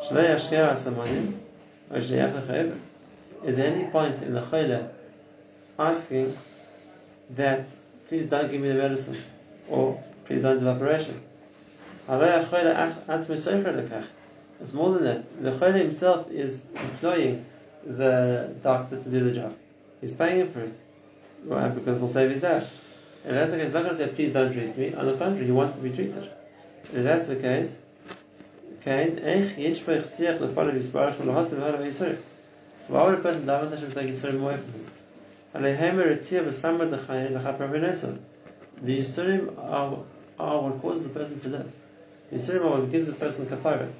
שלא 0.00 0.20
ישקיע 0.20 0.70
הסמנים, 0.70 1.32
או 1.90 2.02
שליח 2.02 2.30
לחייב? 2.36 2.72
Is 3.44 3.56
there 3.56 3.66
any 3.66 3.84
point 3.92 4.22
in 4.22 4.34
the 4.34 4.40
chayla 4.40 4.88
asking 5.78 6.36
that 7.36 7.64
please 8.08 8.26
don't 8.26 8.50
give 8.50 8.60
me 8.60 8.68
the 8.68 8.74
medicine 8.74 9.16
or 9.68 10.02
the 10.27 10.69
operation? 10.69 11.21
It's 14.61 14.73
more 14.73 14.91
than 14.91 15.03
that. 15.03 15.43
The 15.43 15.51
chayla 15.51 15.79
himself 15.79 16.31
is 16.31 16.61
employing 16.75 17.45
the 17.85 18.53
doctor 18.63 19.01
to 19.01 19.09
do 19.09 19.23
the 19.23 19.33
job. 19.33 19.55
He's 20.01 20.13
paying 20.13 20.41
him 20.41 20.51
for 20.51 20.61
it. 20.61 20.73
Why? 21.43 21.67
Because 21.69 21.99
we'll 21.99 22.11
save 22.11 22.31
his 22.31 22.43
life. 22.43 22.69
And 23.25 23.37
that's 23.37 23.51
the 23.51 23.57
case, 23.57 23.67
he's 23.67 23.73
not 23.73 23.83
going 23.83 23.95
to 23.97 24.05
say, 24.05 24.13
please 24.13 24.33
don't 24.33 24.51
treat 24.51 24.77
me. 24.77 24.93
On 24.93 25.05
the 25.05 25.17
contrary, 25.17 25.45
he 25.45 25.51
wants 25.51 25.75
to 25.75 25.81
be 25.81 25.91
treated. 25.91 26.29
If 26.93 27.03
that's 27.03 27.27
the 27.29 27.37
case, 27.37 27.79
so 28.85 28.91
why 32.93 33.05
would 33.05 33.13
a 33.13 33.21
person 33.21 33.45
daven 33.45 33.71
Hashem 33.71 33.91
take 33.93 34.09
Yisurim 34.09 34.41
away 34.41 34.57
from 34.57 34.73
him? 34.73 34.85
The 38.81 38.99
Yisurim 38.99 39.57
are, 39.57 39.99
Oh, 40.39 40.43
are 40.43 40.61
what 40.69 40.81
causes 40.81 41.07
the 41.07 41.13
person 41.19 41.39
to 41.41 41.49
live. 41.49 41.71
The 42.31 42.37
Yisurim 42.37 42.69
what 42.69 42.91
gives 42.91 43.07
the 43.07 43.13
person 43.13 43.45
kapara. 43.45 43.91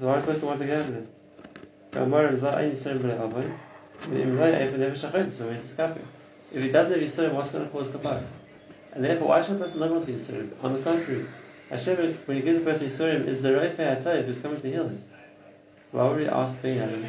So 0.00 0.06
would 0.06 0.18
a 0.18 0.22
person 0.22 0.46
want 0.46 0.60
to 0.60 0.66
get 0.66 0.80
out 0.80 0.86
of 0.88 0.94
them? 0.94 1.08
If 6.50 6.62
he 6.62 6.70
doesn't 6.70 6.92
have 6.92 7.02
Yisurim, 7.02 7.32
what's 7.32 7.50
going 7.50 7.64
to 7.64 7.70
cause 7.70 7.88
kapara? 7.88 8.24
And 8.92 9.04
therefore, 9.04 9.28
why 9.28 9.42
should 9.42 9.56
a 9.56 9.58
person 9.58 9.80
not 9.80 9.90
want 9.90 10.06
the 10.06 10.12
Yisurim? 10.12 10.52
On 10.64 10.72
the 10.72 10.80
contrary, 10.80 11.26
Hashem, 11.70 12.14
when 12.24 12.36
he 12.36 12.42
gives 12.42 12.58
a 12.58 12.62
person 12.62 12.86
Yisurim, 12.86 13.26
is 13.26 13.42
the 13.42 13.50
Reifei 13.50 14.02
HaTayv 14.02 14.24
who's 14.24 14.40
coming 14.40 14.60
to 14.60 14.70
heal 14.70 14.88
him. 14.88 15.02
So 15.90 15.98
why 15.98 16.08
would 16.08 16.18
we 16.18 16.26
ask 16.28 16.60
Ben 16.62 16.78
Adam? 16.78 17.04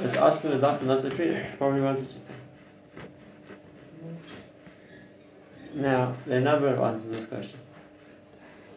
It's 0.00 0.16
asking 0.16 0.50
the 0.50 0.58
doctor 0.58 0.84
not 0.84 1.02
to 1.02 1.10
treat 1.10 1.34
us. 1.34 1.46
Probably 1.56 1.80
wants 1.80 2.02
thing. 2.02 2.22
Now, 5.74 6.16
there 6.26 6.36
are 6.36 6.40
a 6.40 6.44
number 6.44 6.68
of 6.68 6.78
answers 6.80 7.10
to 7.10 7.16
this 7.16 7.26
question. 7.26 7.58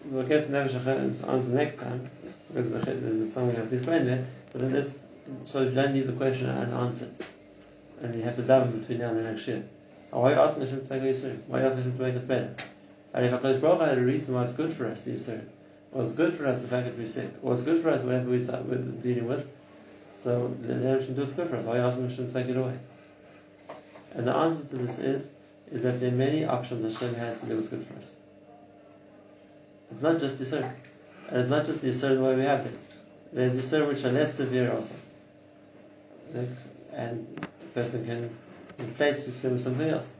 We'll 0.05 0.23
get 0.23 0.45
to 0.47 0.51
Nefesh 0.51 0.71
HaChaim's 0.71 1.23
answer 1.23 1.53
next 1.53 1.77
time, 1.77 2.09
because 2.47 2.71
there's 2.71 3.33
something 3.33 3.55
we 3.55 3.61
have 3.61 3.69
to 3.69 3.75
explain 3.75 4.05
there, 4.05 4.25
but 4.51 4.61
then 4.61 4.71
this, 4.71 4.99
so 5.45 5.61
you 5.63 5.71
don't 5.71 5.93
leave 5.93 6.07
the 6.07 6.13
question 6.13 6.49
unanswered. 6.49 7.13
And 8.01 8.15
you 8.15 8.23
have 8.23 8.35
to 8.37 8.41
daven 8.41 8.79
between 8.79 8.99
now 8.99 9.09
and 9.09 9.19
the 9.19 9.23
next 9.31 9.47
year. 9.47 9.63
Why 10.09 10.31
are 10.31 10.35
you 10.35 10.41
asking 10.41 10.63
Hashem 10.63 10.81
to 10.81 10.87
take 10.87 11.01
away 11.01 11.13
Yisurim? 11.13 11.45
Why 11.47 11.59
are 11.59 11.61
you 11.61 11.67
asking 11.67 11.83
Hashem 11.83 11.97
to 11.97 12.03
make 12.03 12.15
us 12.15 12.25
better? 12.25 12.55
And 13.13 13.25
if 13.25 13.31
HaKadosh 13.31 13.61
Baruch 13.61 13.81
had 13.87 13.97
a 13.97 14.01
reason 14.01 14.33
why 14.33 14.43
it's 14.43 14.53
good 14.53 14.73
for 14.73 14.87
us, 14.87 15.01
the 15.03 15.11
Yisurim, 15.11 15.45
what's 15.91 16.13
good 16.13 16.33
for 16.33 16.47
us 16.47 16.61
the 16.63 16.67
fact 16.67 16.87
that 16.87 16.97
we're 16.97 17.05
sick, 17.05 17.29
what's 17.41 17.61
good 17.63 17.83
for 17.83 17.89
us 17.89 18.01
whatever 18.01 18.29
we're 18.29 18.77
dealing 19.03 19.27
with, 19.27 19.47
so 20.11 20.55
then 20.61 20.81
Hashem 20.81 21.13
do 21.13 21.23
us 21.23 21.33
good 21.33 21.49
for 21.49 21.57
us. 21.57 21.65
Why 21.65 21.73
are 21.73 21.77
you 21.77 21.83
asking 21.83 22.09
Hashem 22.09 22.27
to 22.27 22.33
take 22.33 22.47
it 22.47 22.57
away? 22.57 22.79
And 24.13 24.27
the 24.27 24.33
answer 24.35 24.67
to 24.67 24.75
this 24.77 24.99
is, 24.99 25.33
is 25.71 25.83
that 25.83 25.99
there 25.99 26.09
are 26.09 26.15
many 26.15 26.43
options 26.43 26.83
Hashem 26.83 27.15
has 27.15 27.39
to 27.41 27.45
do 27.45 27.55
what's 27.55 27.69
good 27.69 27.85
for 27.85 27.97
us. 27.97 28.15
It's 29.91 30.01
not 30.01 30.19
just 30.19 30.39
Yisurim. 30.39 30.73
And 31.27 31.39
it's 31.39 31.49
not 31.49 31.65
just 31.65 31.81
the 31.81 31.91
the 31.91 32.21
way 32.21 32.35
we 32.35 32.43
have 32.43 32.65
it. 32.65 32.73
There's 33.33 33.61
Yisurim 33.61 33.89
which 33.89 34.03
are 34.05 34.11
less 34.11 34.35
severe 34.35 34.71
also. 34.73 34.95
And 36.93 37.41
the 37.59 37.67
person 37.67 38.05
can 38.05 38.35
replace 38.79 39.27
Yisurim 39.27 39.53
with 39.53 39.63
something 39.63 39.89
else. 39.89 40.13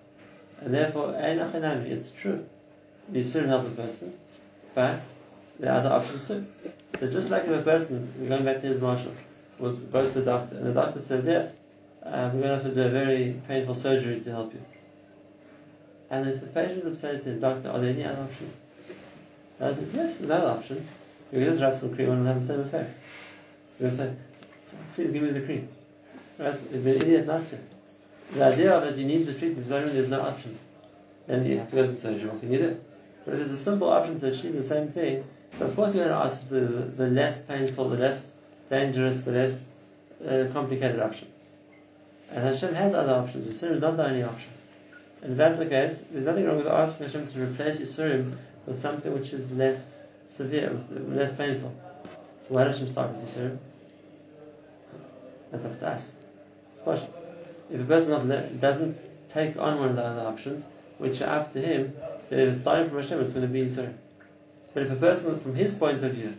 And 0.60 0.73
therefore, 0.73 1.15
it's 1.17 2.12
true. 2.12 2.45
You 3.12 3.21
Yisurim 3.23 3.47
help 3.47 3.65
a 3.65 3.69
person, 3.71 4.13
but 4.75 5.01
there 5.60 5.71
are 5.71 5.77
other 5.77 5.89
options 5.89 6.27
too. 6.27 6.45
So 6.99 7.10
just 7.10 7.29
like 7.29 7.45
if 7.45 7.49
a 7.49 7.62
person, 7.62 8.27
going 8.27 8.45
back 8.45 8.60
to 8.62 8.67
his 8.67 8.79
marshal, 8.81 9.13
was 9.57 9.79
goes 9.79 10.13
to 10.13 10.19
the 10.19 10.25
doctor, 10.25 10.57
and 10.57 10.65
the 10.65 10.73
doctor 10.73 10.99
says, 11.01 11.25
yes, 11.25 11.55
uh, 12.03 12.31
we're 12.34 12.41
going 12.41 12.57
to 12.57 12.63
have 12.63 12.63
to 12.63 12.73
do 12.75 12.84
a 12.84 12.89
very 12.89 13.41
painful 13.47 13.75
surgery 13.75 14.19
to 14.21 14.31
help 14.31 14.53
you. 14.53 14.62
And 16.10 16.27
if 16.27 16.41
the 16.41 16.47
patient 16.47 16.84
would 16.84 16.97
say 16.97 17.17
to 17.17 17.23
the 17.23 17.39
doctor, 17.39 17.69
are 17.69 17.79
there 17.79 17.91
any 17.91 18.03
other 18.03 18.23
options? 18.23 18.57
He 19.69 19.76
says, 19.76 19.93
yes, 19.93 20.17
there's 20.17 20.30
another 20.30 20.47
option. 20.47 20.88
You 21.32 21.39
can 21.39 21.50
just 21.50 21.62
wrap 21.62 21.76
some 21.76 21.95
cream 21.95 22.10
and 22.12 22.28
have 22.28 22.41
the 22.41 22.47
same 22.47 22.62
effect. 22.62 23.00
So 23.78 23.84
they 23.84 23.89
say, 23.89 24.13
please 24.95 25.12
give 25.12 25.24
me 25.24 25.32
the 25.32 25.41
cream. 25.41 25.69
Right? 26.38 26.56
It'd 26.69 26.84
be 26.84 26.91
an 26.91 27.02
idiot 27.02 27.28
not 27.28 27.45
to. 27.47 27.60
The 28.34 28.45
idea 28.45 28.74
of 28.76 28.84
that 28.84 28.97
you 28.97 29.06
need 29.06 29.26
the 29.26 29.34
treatment 29.34 29.71
only 29.71 29.93
there's 29.93 30.10
no 30.10 30.21
options. 30.21 30.63
Then 31.28 31.45
you 31.45 31.60
have 31.60 31.69
to 31.69 31.76
go 31.76 31.88
to 31.88 31.95
surgery. 31.95 32.30
What 32.30 32.39
can 32.39 32.52
you 32.52 32.60
do? 32.60 32.80
But 33.26 33.38
there's 33.38 33.52
a 33.52 33.58
simple 33.58 33.89
option 33.89 34.19
to 34.19 34.30
achieve 34.30 34.54
the 34.54 34.63
same 34.63 34.91
thing, 34.91 35.24
so 35.58 35.65
of 35.65 35.76
course 35.76 35.95
you're 35.95 36.06
going 36.06 36.17
to 36.17 36.26
ask 36.26 36.41
for 36.47 36.56
the, 36.56 36.65
the 36.65 37.08
less 37.08 37.43
painful, 37.43 37.89
the 37.89 37.97
less 37.97 38.34
dangerous, 38.69 39.24
the 39.24 39.32
less 39.32 39.67
uh, 40.28 40.47
complicated 40.52 41.00
option. 41.00 41.28
And 42.32 42.43
Hashem 42.43 42.74
has 42.74 42.93
other 42.93 43.13
options. 43.13 43.45
Yisurim 43.47 43.74
is 43.74 43.82
not 43.82 43.97
the 43.97 44.08
only 44.08 44.24
option. 44.24 44.50
And 45.21 45.34
if 45.34 45.38
that's 45.38 45.60
the 45.60 45.67
case, 45.67 46.04
there's 46.10 46.26
nothing 46.26 46.47
wrong 46.47 46.58
with 46.58 46.67
asking 46.67 47.06
Hashem 47.06 47.28
to 47.28 47.43
replace 47.43 47.80
Yisurim 47.82 48.36
with 48.65 48.80
something 48.80 49.13
which 49.13 49.34
is 49.34 49.52
less 49.52 49.95
severe, 50.28 50.78
less 51.08 51.36
painful. 51.36 51.74
So 52.39 52.56
why 52.56 52.65
does 52.65 52.80
Hashem 52.80 52.91
start 52.91 53.12
with 53.12 53.30
Yisurim? 53.30 53.58
That's 55.52 55.65
up 55.65 55.80
to 55.80 55.88
us. 55.88 56.13
It's 56.74 56.82
question. 56.82 57.10
If 57.71 57.82
a 57.82 57.84
person 57.84 58.60
doesn't 58.60 58.97
take 59.30 59.58
on 59.58 59.80
one 59.80 59.89
of 59.89 59.95
the 59.95 60.04
other 60.04 60.21
options, 60.21 60.65
which 60.97 61.21
are 61.21 61.39
up 61.39 61.54
to 61.54 61.62
him, 61.62 61.93
then 62.30 62.39
if 62.39 62.54
it's 62.54 62.62
starting 62.62 62.89
from 62.89 63.02
Hashem, 63.02 63.19
it's 63.21 63.34
going 63.34 63.47
to 63.47 63.52
be 63.52 63.65
Yisurim. 63.65 63.93
But 64.74 64.84
if 64.84 64.91
a 64.91 64.95
person, 64.95 65.39
from 65.39 65.56
his 65.56 65.76
point 65.78 66.04
of 66.04 66.13
view, 66.13 66.34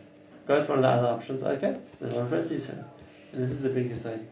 goes 0.46 0.66
for 0.66 0.72
one 0.72 0.78
of 0.78 0.82
the 0.84 0.88
other 0.88 1.08
options, 1.08 1.42
okay, 1.42 1.78
so 1.84 2.06
then 2.06 2.14
one 2.14 2.30
first 2.30 2.50
Yisrael. 2.50 2.84
And 3.32 3.44
this 3.44 3.52
is 3.52 3.64
a 3.64 3.70
big 3.70 3.90
Yisrael. 3.90 4.24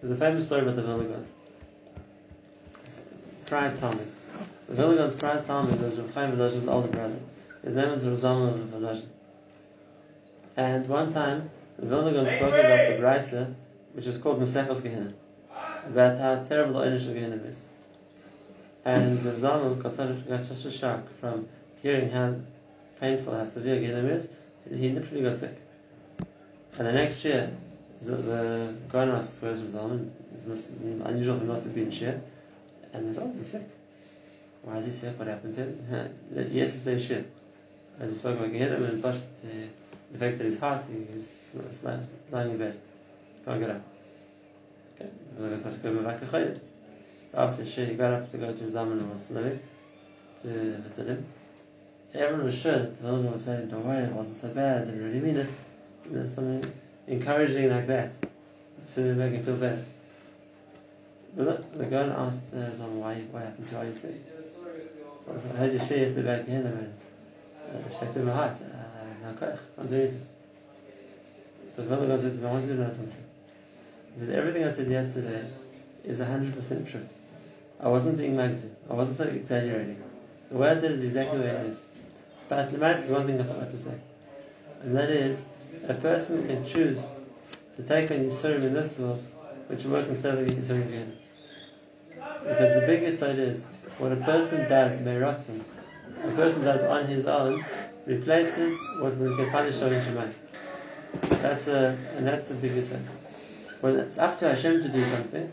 There's 0.00 0.12
a 0.12 0.16
famous 0.16 0.46
story 0.46 0.62
about 0.62 0.76
the 0.76 0.82
Vilna 0.82 1.04
Gaon. 1.04 1.26
Prize 3.46 3.78
Talmud. 3.78 4.06
The 4.68 4.74
Vilna 4.74 4.96
Gaon's 4.96 5.16
prize 5.16 5.46
Talmud 5.46 5.80
was 5.80 5.98
Rav 5.98 6.14
Chaim 6.14 6.32
Volozhin's 6.32 6.68
older 6.68 6.88
brother. 6.88 7.16
His 7.66 7.74
name 7.74 7.88
Rav 7.88 8.00
Zalman 8.00 8.62
of 8.62 8.68
Volozhin. 8.68 9.06
And 10.56 10.88
one 10.88 11.12
time, 11.12 11.50
the 11.76 11.86
Vilna 11.86 12.12
Gaon 12.12 12.26
spoke 12.26 12.54
about 12.54 12.86
the 12.86 13.02
Brisa, 13.02 13.54
which 13.92 14.06
is 14.06 14.18
called 14.18 14.40
Mesechos 14.40 14.82
Gehinnom, 14.82 15.14
about 15.84 16.16
how 16.16 16.44
terrible 16.44 16.78
the 16.78 16.86
Einish 16.86 17.08
of 17.08 17.16
Gehinnom 17.16 17.44
is. 17.44 17.62
And 18.84 19.24
Rav 19.24 19.82
got 19.82 19.96
such, 19.96 20.44
such 20.44 20.64
a 20.64 20.70
shock 20.70 21.08
from 21.18 21.48
hearing 21.82 22.08
how 22.08 22.36
painful, 23.00 23.36
how 23.36 23.44
severe 23.44 23.80
Gehinnom 23.80 24.10
is, 24.10 24.28
he 24.70 24.90
literally 24.90 25.24
got 25.24 25.36
sick. 25.36 25.60
And 26.78 26.86
the 26.86 26.92
next 26.92 27.24
year, 27.24 27.50
the, 28.00 28.12
the 28.12 28.74
Gaon 28.92 29.08
asks 29.08 29.40
questions 29.40 29.74
Zalman. 29.74 30.10
It's 30.48 30.68
unusual 30.70 31.38
for 31.38 31.42
him 31.42 31.48
not 31.48 31.64
to 31.64 31.68
be 31.70 31.82
in 31.82 31.90
Shir. 31.90 32.20
And 32.92 33.08
he's, 33.08 33.18
oh, 33.18 33.34
he's 33.36 33.48
sick. 33.48 33.66
Why 34.62 34.76
is 34.76 34.84
he 34.84 34.92
sick? 34.92 35.18
What 35.18 35.26
happened 35.26 35.56
to 35.56 35.62
him? 35.64 36.14
Yesterday, 36.52 37.02
Shir. 37.04 37.24
As 37.98 38.10
he 38.10 38.16
spoke 38.16 38.38
about 38.38 38.52
Gehinnom 38.52 38.88
and 38.88 39.04
uh, 39.04 39.12
the 40.12 40.18
fact 40.18 40.38
that 40.38 40.44
his 40.44 40.58
heart, 40.58 40.84
he's 41.12 41.84
lying 42.30 42.50
in 42.50 42.58
bed. 42.58 42.80
Can't 43.44 43.60
get 43.60 43.70
up. 43.70 43.82
Okay, 44.94 45.10
going 45.38 45.56
to 45.56 45.64
have 45.64 45.82
to 45.82 45.90
go 45.90 46.02
back 46.02 46.20
to. 46.20 46.60
So 47.30 47.38
after 47.38 47.66
Shir, 47.66 47.86
he 47.86 47.94
got 47.94 48.12
up 48.12 48.30
to 48.30 48.38
go 48.38 48.52
to 48.52 48.64
Zalman 48.64 48.92
and 48.92 49.10
was 49.10 49.30
living 49.30 49.60
to 50.42 50.78
visit 50.78 51.08
him 51.08 51.26
everyone 52.14 52.46
was 52.46 52.58
sure 52.58 52.72
that 52.72 52.96
the 52.96 53.02
Vilna 53.02 53.30
was 53.30 53.44
saying, 53.44 53.68
don't 53.68 53.84
worry, 53.84 54.02
it 54.02 54.12
wasn't 54.12 54.36
so 54.36 54.48
bad, 54.48 54.82
I 54.82 54.84
didn't 54.86 55.04
really 55.04 55.20
mean 55.20 55.36
it. 55.36 55.48
You 56.10 56.18
know, 56.18 56.28
something 56.28 56.72
encouraging 57.06 57.70
like 57.70 57.86
that 57.88 58.12
to 58.94 59.00
make 59.14 59.32
him 59.32 59.44
feel 59.44 59.56
better. 59.56 59.84
But 61.36 61.46
look, 61.46 61.78
the 61.78 61.84
Gaon 61.84 62.10
asked 62.10 62.54
uh, 62.54 62.70
Zalman, 62.70 63.00
why, 63.00 63.20
what 63.30 63.42
happened 63.42 63.68
to 63.68 63.86
you? 63.86 63.92
So, 63.92 64.08
so 65.26 65.50
I 65.52 65.56
heard 65.56 65.72
you 65.72 65.78
share 65.78 65.98
yesterday 65.98 66.38
back 66.38 66.48
in 66.48 66.66
and 66.66 66.94
koch, 69.38 69.58
can't. 69.76 70.12
So 71.68 71.82
the 71.82 72.18
said 72.18 72.32
to 72.32 72.38
me, 72.38 72.46
I 72.46 72.52
want 72.52 72.64
you 72.64 72.76
to 72.76 72.80
know 72.80 72.90
something. 72.90 74.34
Everything 74.34 74.64
I 74.64 74.70
said 74.70 74.88
yesterday 74.88 75.46
is 76.04 76.20
100% 76.20 76.90
true. 76.90 77.06
I 77.80 77.88
wasn't 77.88 78.16
being 78.16 78.36
magazine. 78.36 78.74
I 78.88 78.94
wasn't 78.94 79.20
exaggerating. 79.36 80.02
The 80.50 80.56
way 80.56 80.70
I 80.70 80.74
said 80.76 80.92
it 80.92 81.00
is 81.00 81.04
exactly 81.04 81.38
the 81.38 81.44
way 81.44 81.50
it 81.50 81.66
is. 81.66 81.82
But 82.48 82.70
Lamaris 82.70 83.04
is 83.04 83.10
one 83.10 83.26
thing 83.26 83.40
I 83.40 83.44
forgot 83.44 83.70
to 83.70 83.76
say. 83.76 83.98
And 84.82 84.96
that 84.96 85.10
is, 85.10 85.44
a 85.88 85.94
person 85.94 86.46
can 86.46 86.64
choose 86.64 87.06
to 87.76 87.82
take 87.82 88.10
on 88.10 88.18
Yisurim 88.18 88.62
in 88.62 88.72
this 88.72 88.98
world, 88.98 89.24
which 89.66 89.84
will 89.84 89.92
work 89.92 90.08
instead 90.08 90.38
of 90.38 90.46
Yisurim 90.46 90.86
again. 90.86 91.12
Because 92.14 92.80
the 92.80 92.86
biggest 92.86 93.22
idea 93.22 93.46
is, 93.46 93.66
what 93.98 94.12
a 94.12 94.16
person 94.16 94.68
does, 94.68 95.00
Meiratzim, 95.02 95.60
a 96.24 96.30
person 96.32 96.64
does 96.64 96.84
on 96.84 97.06
his 97.06 97.26
own, 97.26 97.64
replaces 98.06 98.78
what 98.98 99.16
will 99.16 99.36
get 99.36 99.50
punished 99.50 99.82
on 99.82 99.90
Shemai. 99.90 100.32
That's 101.42 101.68
a, 101.68 101.98
and 102.16 102.26
that's 102.26 102.48
the 102.48 102.54
biggest 102.54 102.92
thing. 102.92 103.06
When 103.80 103.98
it's 103.98 104.18
up 104.18 104.38
to 104.40 104.48
Hashem 104.48 104.82
to 104.82 104.88
do 104.88 105.04
something, 105.04 105.52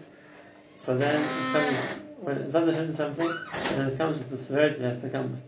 so 0.76 0.98
then 0.98 1.22
it 1.22 1.54
comes, 1.54 2.02
when 2.22 2.38
it's 2.38 2.56
up 2.56 2.66
to 2.66 2.72
Hashem 2.72 2.88
to 2.88 2.92
do 2.92 2.98
something, 2.98 3.30
then 3.76 3.88
it 3.90 3.98
comes 3.98 4.18
with 4.18 4.30
the 4.30 4.38
severity 4.38 4.76
it 4.76 4.82
has 4.82 5.02
to 5.02 5.10
come 5.10 5.32
with. 5.32 5.42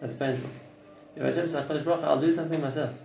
That's 0.00 0.14
painful. 0.14 0.50
If 1.16 1.22
Hashem 1.22 1.48
says, 1.48 1.86
I'll 1.86 2.20
do 2.20 2.32
something 2.32 2.60
myself. 2.60 2.98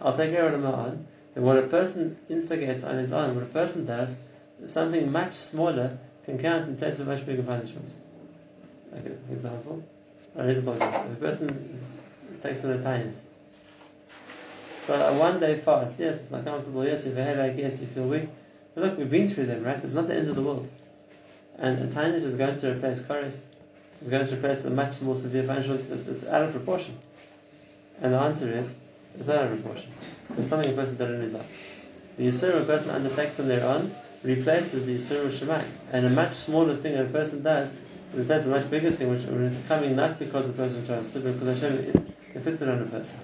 I'll 0.00 0.16
take 0.16 0.32
care 0.32 0.46
of 0.46 0.52
it 0.52 0.56
on 0.56 0.62
my 0.62 0.86
own. 0.86 1.06
Then 1.34 1.44
what 1.44 1.58
a 1.58 1.62
person 1.62 2.18
instigates 2.28 2.84
on 2.84 2.96
his 2.98 3.12
own, 3.12 3.34
what 3.34 3.44
a 3.44 3.48
person 3.48 3.86
does, 3.86 4.16
something 4.66 5.10
much 5.10 5.34
smaller 5.34 5.98
can 6.24 6.38
count 6.38 6.68
in 6.68 6.76
place 6.76 6.98
of 6.98 7.06
much 7.06 7.26
bigger 7.26 7.42
punishment. 7.42 7.88
Okay, 8.92 9.14
example. 9.30 9.84
A 10.36 10.46
reasonable 10.46 10.74
example. 10.74 11.12
If 11.12 11.18
a 11.18 11.20
person 11.20 11.80
takes 12.42 12.64
on 12.64 12.72
a 12.72 12.78
tinus. 12.78 13.24
So 14.76 14.94
a 14.94 15.18
one 15.18 15.40
day 15.40 15.58
fast, 15.58 15.98
yes, 15.98 16.22
it's 16.22 16.30
not 16.30 16.44
comfortable, 16.44 16.84
yes, 16.84 17.06
if 17.06 17.16
you 17.16 17.22
have 17.22 17.38
a 17.38 17.42
headache, 17.42 17.58
yes, 17.58 17.80
you 17.80 17.86
feel 17.86 18.06
weak. 18.06 18.28
But 18.74 18.84
look, 18.84 18.98
we've 18.98 19.10
been 19.10 19.28
through 19.28 19.46
them, 19.46 19.64
right? 19.64 19.82
It's 19.82 19.94
not 19.94 20.08
the 20.08 20.14
end 20.14 20.28
of 20.28 20.36
the 20.36 20.42
world. 20.42 20.68
And 21.58 21.78
a 21.78 21.86
tinus 21.86 22.24
is 22.24 22.36
going 22.36 22.58
to 22.60 22.72
replace 22.72 23.00
chorus. 23.00 23.46
It's 24.00 24.10
going 24.10 24.26
to 24.26 24.34
replace 24.34 24.64
a 24.64 24.70
much 24.70 25.00
more 25.02 25.16
severe 25.16 25.44
punishment. 25.44 25.86
It's, 25.90 26.08
it's 26.08 26.26
out 26.26 26.42
of 26.42 26.52
proportion. 26.52 26.98
And 28.02 28.12
the 28.12 28.18
answer 28.18 28.50
is, 28.50 28.74
it's 29.18 29.28
out 29.28 29.46
of 29.46 29.62
proportion. 29.62 29.90
It's 30.36 30.48
something 30.48 30.70
a 30.70 30.74
person 30.74 30.96
his 31.20 31.34
life. 31.34 31.80
The 32.18 32.28
Yisurim 32.28 32.62
a 32.62 32.64
person 32.64 32.90
undertakes 32.90 33.40
on 33.40 33.48
their 33.48 33.64
own 33.64 33.94
replaces 34.22 34.84
the 34.84 34.96
Yisurim 34.96 35.30
Shemai. 35.30 35.64
And 35.92 36.04
a 36.06 36.10
much 36.10 36.34
smaller 36.34 36.76
thing 36.76 36.96
a 36.98 37.04
person 37.04 37.42
does 37.42 37.76
replaces 38.14 38.48
a 38.48 38.50
much 38.50 38.70
bigger 38.70 38.90
thing, 38.90 39.10
which 39.10 39.24
it's 39.24 39.66
coming 39.66 39.96
not 39.96 40.18
because 40.18 40.46
the 40.46 40.52
person 40.52 40.86
chose 40.86 41.12
to, 41.12 41.20
but 41.20 41.38
because 41.38 41.60
Hashem 41.60 42.04
inflicted 42.34 42.68
on 42.68 42.82
a 42.82 42.86
person. 42.86 43.20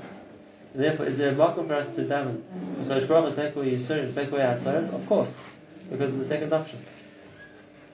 And 0.74 0.85
therefore, 0.85 1.07
is 1.07 1.18
there 1.18 1.33
a 1.33 1.37
market 1.37 1.68
for 1.68 1.74
us 1.74 1.94
to 1.96 2.03
daven? 2.03 2.42
Because 2.83 3.07
Baruch 3.07 3.35
take 3.35 3.57
away 3.57 3.72
Yisurim, 3.72 4.14
take 4.14 4.31
away 4.31 4.42
our 4.42 4.57
tzaras? 4.57 4.94
Of 4.94 5.07
course, 5.09 5.37
because 5.90 6.11
it's 6.11 6.18
the 6.18 6.24
second 6.24 6.53
option. 6.53 6.79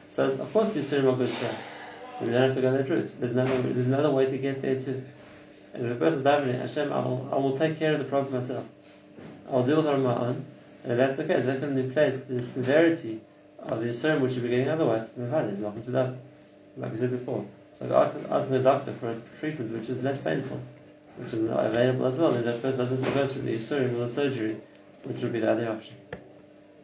So 0.09 0.25
of 0.31 0.53
course 0.53 0.73
the 0.73 0.81
Yisurim 0.81 1.13
are 1.13 1.17
good 1.17 1.29
for 1.29 1.47
us. 1.47 1.69
We 2.21 2.29
don't 2.29 2.43
have 2.43 2.55
to 2.55 2.61
go 2.61 2.73
that 2.73 2.89
route. 2.89 3.15
There's 3.19 3.33
another, 3.33 3.61
there's 3.63 3.89
another 3.89 4.11
way 4.11 4.27
to 4.27 4.39
get 4.39 4.63
there 4.63 4.81
too. 4.81 5.05
And 5.75 5.87
if 5.87 5.93
a 5.93 5.95
person's 5.97 6.25
davening, 6.25 6.59
Hashem, 6.59 6.93
I 6.93 7.01
will, 7.01 7.29
I 7.33 7.37
will 7.37 7.59
take 7.59 7.79
care 7.79 7.93
of 7.93 7.99
the 7.99 8.05
problem 8.05 8.35
myself. 8.35 8.67
I 9.49 9.53
will 9.53 9.67
deal 9.67 9.77
with 9.77 9.87
it 9.87 9.95
on 9.95 10.03
my 10.03 10.17
own. 10.17 10.47
And 10.83 10.93
if 10.93 10.99
that's 10.99 11.19
the 11.19 11.25
case, 11.25 11.45
that 11.45 11.61
can 11.61 11.77
replace 11.77 12.23
the 12.23 12.43
severity 12.43 13.21
of 13.59 13.81
the 13.81 13.87
Yisurim 13.87 14.21
which 14.21 14.35
you'll 14.35 14.45
be 14.45 14.49
getting 14.49 14.69
otherwise. 14.69 15.11
Then 15.11 15.31
fine, 15.31 15.45
it's 15.47 15.61
welcome 15.61 15.83
to 15.83 15.91
daven. 15.91 16.17
Like 16.77 16.93
we 16.93 16.99
said 16.99 17.11
before. 17.11 17.45
It's 17.73 17.81
like 17.83 18.15
asking 18.31 18.53
the 18.53 18.63
doctor 18.63 18.93
for 18.93 19.11
a 19.11 19.21
treatment 19.41 19.73
which 19.73 19.89
is 19.89 20.03
less 20.03 20.21
painful, 20.21 20.61
which 21.17 21.33
is 21.33 21.45
available 21.45 22.07
as 22.07 22.19
well. 22.19 22.35
And 22.35 22.47
that 22.47 22.63
person 22.63 22.79
doesn't 22.79 23.15
go 23.15 23.27
through 23.27 23.43
the 23.43 23.57
Yisurim 23.57 23.95
or 23.95 24.01
the 24.01 24.09
surgery, 24.09 24.57
which 25.05 25.23
would 25.23 25.33
be 25.33 25.41
the 25.41 25.51
other 25.51 25.69
option. 25.69 25.97